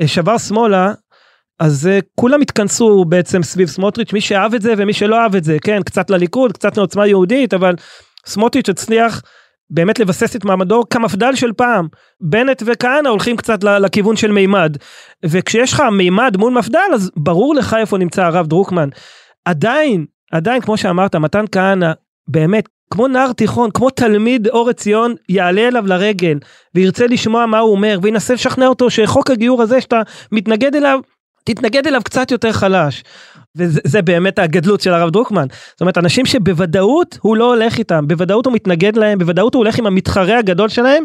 אה, 0.00 0.08
שבר 0.08 0.38
שמאלה, 0.38 0.92
אז 1.58 1.88
uh, 1.88 2.04
כולם 2.14 2.40
התכנסו 2.40 3.04
בעצם 3.04 3.42
סביב 3.42 3.68
סמוטריץ', 3.68 4.12
מי 4.12 4.20
שאהב 4.20 4.54
את 4.54 4.62
זה 4.62 4.74
ומי 4.76 4.92
שלא 4.92 5.20
אהב 5.22 5.36
את 5.36 5.44
זה, 5.44 5.56
כן, 5.64 5.82
קצת 5.82 6.10
לליכוד, 6.10 6.52
קצת 6.52 6.76
לעוצמה 6.76 7.06
יהודית, 7.06 7.54
אבל 7.54 7.74
סמוטריץ' 8.26 8.68
הצליח 8.68 9.22
באמת 9.70 9.98
לבסס 9.98 10.36
את 10.36 10.44
מעמדו 10.44 10.82
כמפד"ל 10.90 11.34
של 11.34 11.52
פעם. 11.52 11.88
בנט 12.20 12.62
וכהנא 12.66 13.08
הולכים 13.08 13.36
קצת 13.36 13.64
לכיוון 13.64 14.16
של 14.16 14.32
מימד. 14.32 14.76
וכשיש 15.24 15.72
לך 15.72 15.82
מימד 15.92 16.36
מול 16.36 16.52
מפד"ל, 16.52 16.94
אז 16.94 17.10
ברור 17.16 17.54
לך 17.54 17.76
איפה 17.80 17.98
נמצא 17.98 18.24
הרב 18.24 18.46
דרוקמן. 18.46 18.88
עדיין, 19.44 20.06
עדיין, 20.32 20.60
כמו 20.60 20.76
שאמרת, 20.76 21.14
מתן 21.14 21.44
כהנא, 21.52 21.92
באמת, 22.28 22.68
כמו 22.90 23.08
נער 23.08 23.32
תיכון, 23.32 23.70
כמו 23.70 23.90
תלמיד 23.90 24.48
אור 24.48 24.70
עציון, 24.70 25.14
יעלה 25.28 25.68
אליו 25.68 25.86
לרגל, 25.86 26.38
וירצה 26.74 27.06
לשמוע 27.06 27.46
מה 27.46 27.58
הוא 27.58 27.72
אומר, 27.72 27.98
וינסה 28.02 28.34
לשכנע 28.34 28.66
אותו 28.66 28.90
שחוק 28.90 29.30
הגיור 29.30 29.62
הזה 29.62 29.80
שאתה 29.80 30.02
מתנגד 30.32 30.76
אליו, 30.76 31.00
תתנגד 31.46 31.86
אליו 31.86 32.00
קצת 32.04 32.30
יותר 32.30 32.52
חלש. 32.52 33.02
וזה 33.56 34.02
באמת 34.02 34.38
הגדלות 34.38 34.80
של 34.80 34.94
הרב 34.94 35.10
דרוקמן. 35.10 35.46
זאת 35.70 35.80
אומרת, 35.80 35.98
אנשים 35.98 36.26
שבוודאות 36.26 37.18
הוא 37.22 37.36
לא 37.36 37.54
הולך 37.54 37.78
איתם, 37.78 38.06
בוודאות 38.06 38.46
הוא 38.46 38.54
מתנגד 38.54 38.96
להם, 38.96 39.18
בוודאות 39.18 39.54
הוא 39.54 39.60
הולך 39.60 39.78
עם 39.78 39.86
המתחרה 39.86 40.38
הגדול 40.38 40.68
שלהם. 40.68 41.04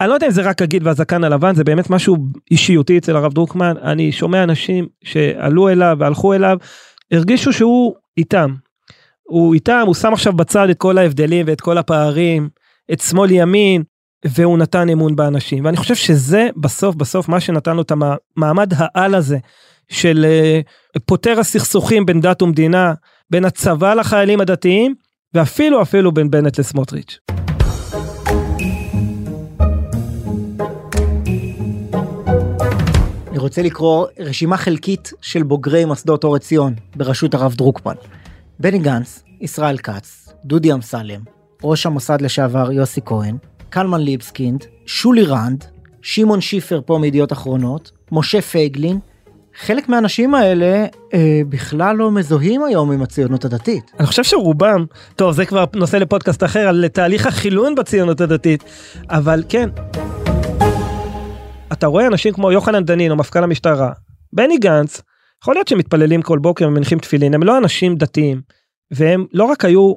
אני 0.00 0.08
לא 0.08 0.14
יודע 0.14 0.26
אם 0.26 0.32
זה 0.32 0.42
רק 0.42 0.62
הגיל 0.62 0.82
והזקן 0.84 1.24
הלבן, 1.24 1.54
זה 1.54 1.64
באמת 1.64 1.90
משהו 1.90 2.16
אישיותי 2.50 2.98
אצל 2.98 3.16
הרב 3.16 3.32
דרוקמן. 3.32 3.74
אני 3.82 4.12
שומע 4.12 4.42
אנשים 4.42 4.86
שעלו 5.04 5.68
אליו 5.68 5.96
והלכו 6.00 6.34
אליו, 6.34 6.58
הרגישו 7.12 7.52
שהוא 7.52 7.94
איתם. 8.16 8.54
הוא 9.22 9.54
איתם, 9.54 9.82
הוא 9.86 9.94
שם 9.94 10.12
עכשיו 10.12 10.32
בצד 10.32 10.70
את 10.70 10.78
כל 10.78 10.98
ההבדלים 10.98 11.46
ואת 11.48 11.60
כל 11.60 11.78
הפערים, 11.78 12.48
את 12.92 13.00
שמאל 13.00 13.30
ימין, 13.30 13.82
והוא 14.24 14.58
נתן 14.58 14.88
אמון 14.88 15.16
באנשים. 15.16 15.64
ואני 15.64 15.76
חושב 15.76 15.94
שזה 15.94 16.48
בסוף 16.56 16.94
בסוף 16.94 17.28
מה 17.28 17.40
שנתן 17.40 17.76
לו 17.76 17.82
את 17.82 17.92
המעמד 18.36 18.72
העל 18.76 19.14
הזה 19.14 19.38
של 19.88 20.26
אה, 20.28 20.60
פותר 21.06 21.40
הסכסוכים 21.40 22.06
בין 22.06 22.20
דת 22.20 22.42
ומדינה, 22.42 22.94
בין 23.30 23.44
הצבא 23.44 23.94
לחיילים 23.94 24.40
הדתיים, 24.40 24.94
ואפילו 25.34 25.82
אפילו 25.82 26.12
בין 26.12 26.30
בנט 26.30 26.58
לסמוטריץ'. 26.58 27.18
אני 33.28 33.38
רוצה 33.38 33.62
לקרוא 33.62 34.06
רשימה 34.18 34.56
חלקית 34.56 35.12
של 35.20 35.42
בוגרי 35.42 35.84
מוסדות 35.84 36.24
אור 36.24 36.36
עציון 36.36 36.74
בראשות 36.96 37.34
הרב 37.34 37.54
דרוקמן. 37.54 37.94
בני 38.60 38.78
גנץ, 38.78 39.22
ישראל 39.40 39.78
כץ, 39.78 40.28
דודי 40.44 40.72
אמסלם, 40.72 41.20
ראש 41.62 41.86
המוסד 41.86 42.20
לשעבר 42.20 42.72
יוסי 42.72 43.00
כהן, 43.04 43.36
קלמן 43.70 44.00
ליבסקינד, 44.00 44.64
שולי 44.86 45.24
רנד, 45.24 45.64
שמעון 46.02 46.40
שיפר 46.40 46.80
פה 46.86 46.98
מידיעות 46.98 47.32
אחרונות, 47.32 47.90
משה 48.12 48.40
פייגלין, 48.40 48.98
חלק 49.60 49.88
מהאנשים 49.88 50.34
האלה 50.34 50.86
אה, 51.14 51.40
בכלל 51.48 51.96
לא 51.96 52.10
מזוהים 52.10 52.62
היום 52.64 52.92
עם 52.92 53.02
הציונות 53.02 53.44
הדתית. 53.44 53.92
אני 53.98 54.06
חושב 54.06 54.24
שרובם, 54.24 54.84
טוב 55.16 55.32
זה 55.32 55.46
כבר 55.46 55.64
נושא 55.74 55.96
לפודקאסט 55.96 56.44
אחר 56.44 56.68
על 56.68 56.88
תהליך 56.88 57.26
החילון 57.26 57.74
בציונות 57.74 58.20
הדתית, 58.20 58.64
אבל 59.10 59.42
כן. 59.48 59.68
אתה 61.72 61.86
רואה 61.86 62.06
אנשים 62.06 62.32
כמו 62.32 62.52
יוחנן 62.52 62.84
דנין 62.84 63.10
או 63.10 63.16
מפכ"ל 63.16 63.44
המשטרה, 63.44 63.92
בני 64.32 64.58
גנץ, 64.58 65.02
יכול 65.42 65.54
להיות 65.54 65.68
שהם 65.68 65.78
מתפללים 65.78 66.22
כל 66.22 66.38
בוקר 66.38 66.68
ומניחים 66.68 66.98
תפילין, 66.98 67.34
הם 67.34 67.42
לא 67.42 67.58
אנשים 67.58 67.96
דתיים, 67.96 68.40
והם 68.90 69.26
לא 69.32 69.44
רק 69.44 69.64
היו 69.64 69.94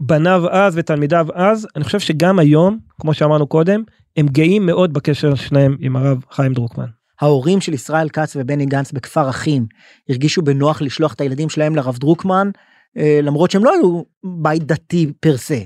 בניו 0.00 0.44
אז 0.50 0.76
ותלמידיו 0.76 1.26
אז, 1.34 1.66
אני 1.76 1.84
חושב 1.84 2.00
שגם 2.00 2.38
היום, 2.38 2.78
כמו 3.00 3.14
שאמרנו 3.14 3.46
קודם, 3.46 3.82
הם 4.16 4.26
גאים 4.26 4.66
מאוד 4.66 4.92
בקשר 4.92 5.34
שלהם 5.34 5.76
עם 5.80 5.96
הרב 5.96 6.24
חיים 6.30 6.52
דרוקמן. 6.52 6.86
ההורים 7.20 7.60
של 7.60 7.74
ישראל 7.74 8.08
כץ 8.08 8.36
ובני 8.36 8.66
גנץ 8.66 8.92
בכפר 8.92 9.30
אחים 9.30 9.66
הרגישו 10.08 10.42
בנוח 10.42 10.82
לשלוח 10.82 11.14
את 11.14 11.20
הילדים 11.20 11.48
שלהם 11.48 11.76
לרב 11.76 11.98
דרוקמן, 11.98 12.50
אה, 12.98 13.20
למרות 13.22 13.50
שהם 13.50 13.64
לא 13.64 13.72
היו 13.72 14.02
בית 14.24 14.64
דתי 14.64 15.12
פר 15.20 15.36
סה. 15.36 15.58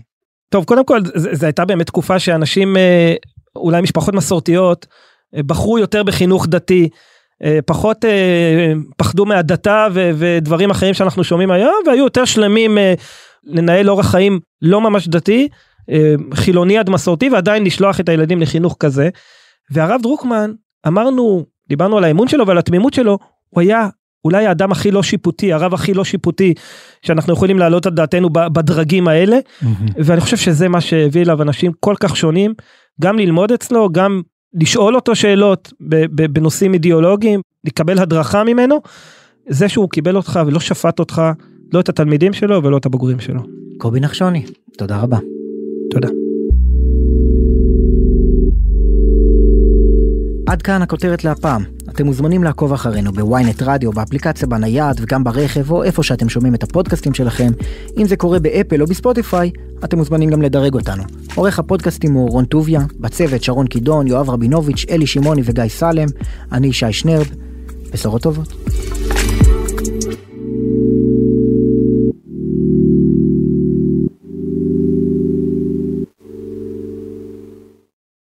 טוב, 0.50 0.64
קודם 0.64 0.84
כל, 0.84 1.00
זו 1.14 1.46
הייתה 1.46 1.64
באמת 1.64 1.86
תקופה 1.86 2.18
שאנשים, 2.18 2.76
אה, 2.76 3.14
אולי 3.56 3.80
משפחות 3.80 4.14
מסורתיות, 4.14 4.86
אה, 5.36 5.42
בחרו 5.42 5.78
יותר 5.78 6.02
בחינוך 6.02 6.46
דתי. 6.46 6.88
פחות 7.66 8.04
פחדו 8.96 9.26
מהדתה 9.26 9.86
ודברים 9.94 10.70
אחרים 10.70 10.94
שאנחנו 10.94 11.24
שומעים 11.24 11.50
היום 11.50 11.74
והיו 11.86 12.04
יותר 12.04 12.24
שלמים 12.24 12.78
לנהל 13.48 13.90
אורח 13.90 14.10
חיים 14.10 14.40
לא 14.62 14.80
ממש 14.80 15.08
דתי, 15.08 15.48
אה, 15.90 16.14
חילוני 16.34 16.78
עד 16.78 16.90
מסורתי 16.90 17.28
ועדיין 17.30 17.64
לשלוח 17.64 18.00
את 18.00 18.08
הילדים 18.08 18.40
לחינוך 18.40 18.76
כזה. 18.80 19.08
והרב 19.70 20.02
דרוקמן, 20.02 20.52
אמרנו, 20.86 21.44
דיברנו 21.68 21.98
על 21.98 22.04
האמון 22.04 22.28
שלו 22.28 22.46
ועל 22.46 22.58
התמימות 22.58 22.94
שלו, 22.94 23.18
הוא 23.50 23.60
היה 23.60 23.88
אולי 24.24 24.46
האדם 24.46 24.72
הכי 24.72 24.90
לא 24.90 25.02
שיפוטי, 25.02 25.52
הרב 25.52 25.74
הכי 25.74 25.94
לא 25.94 26.04
שיפוטי 26.04 26.54
שאנחנו 27.02 27.32
יכולים 27.32 27.58
להעלות 27.58 27.86
על 27.86 27.92
דעתנו 27.92 28.30
בדרגים 28.30 29.08
האלה, 29.08 29.38
mm-hmm. 29.38 29.66
ואני 29.96 30.20
חושב 30.20 30.36
שזה 30.36 30.68
מה 30.68 30.80
שהביא 30.80 31.22
אליו 31.22 31.42
אנשים 31.42 31.72
כל 31.80 31.94
כך 32.00 32.16
שונים, 32.16 32.54
גם 33.00 33.18
ללמוד 33.18 33.52
אצלו, 33.52 33.88
גם 33.92 34.22
לשאול 34.54 34.94
אותו 34.94 35.16
שאלות 35.16 35.72
בנושאים 36.32 36.74
אידיאולוגיים, 36.74 37.40
לקבל 37.64 37.98
הדרכה 37.98 38.44
ממנו, 38.44 38.80
זה 39.48 39.68
שהוא 39.68 39.90
קיבל 39.90 40.16
אותך 40.16 40.40
ולא 40.46 40.60
שפט 40.60 40.98
אותך, 40.98 41.22
לא 41.72 41.80
את 41.80 41.88
התלמידים 41.88 42.32
שלו 42.32 42.62
ולא 42.62 42.76
את 42.76 42.86
הבוגרים 42.86 43.20
שלו. 43.20 43.40
קובי 43.78 44.00
נחשוני, 44.00 44.44
תודה 44.78 44.98
רבה. 44.98 45.18
תודה. 45.90 46.08
עד 50.46 50.62
כאן 50.62 50.82
הכותרת 50.82 51.24
להפעם. 51.24 51.62
אתם 51.88 52.06
מוזמנים 52.06 52.44
לעקוב 52.44 52.72
אחרינו 52.72 53.12
בוויינט 53.12 53.62
רדיו, 53.62 53.92
באפליקציה 53.92 54.48
בנייד 54.48 54.96
וגם 55.00 55.24
ברכב 55.24 55.70
או 55.70 55.82
איפה 55.82 56.02
שאתם 56.02 56.28
שומעים 56.28 56.54
את 56.54 56.62
הפודקאסטים 56.62 57.14
שלכם. 57.14 57.50
אם 57.98 58.06
זה 58.06 58.16
קורה 58.16 58.38
באפל 58.38 58.82
או 58.82 58.86
בספוטיפיי, 58.86 59.50
אתם 59.84 59.98
מוזמנים 59.98 60.30
גם 60.30 60.42
לדרג 60.42 60.74
אותנו. 60.74 61.02
עורך 61.34 61.58
הפודקאסטים 61.58 62.12
הוא 62.12 62.30
רון 62.30 62.44
טוביה, 62.44 62.80
בצוות 63.00 63.42
שרון 63.42 63.66
קידון, 63.66 64.06
יואב 64.06 64.30
רבינוביץ', 64.30 64.86
אלי 64.90 65.06
שמעוני 65.06 65.42
וגיא 65.44 65.68
סלם, 65.68 66.06
אני 66.52 66.72
שי 66.72 66.92
שנרב. 66.92 67.30
בשורות 67.92 68.22
טובות. 68.22 68.54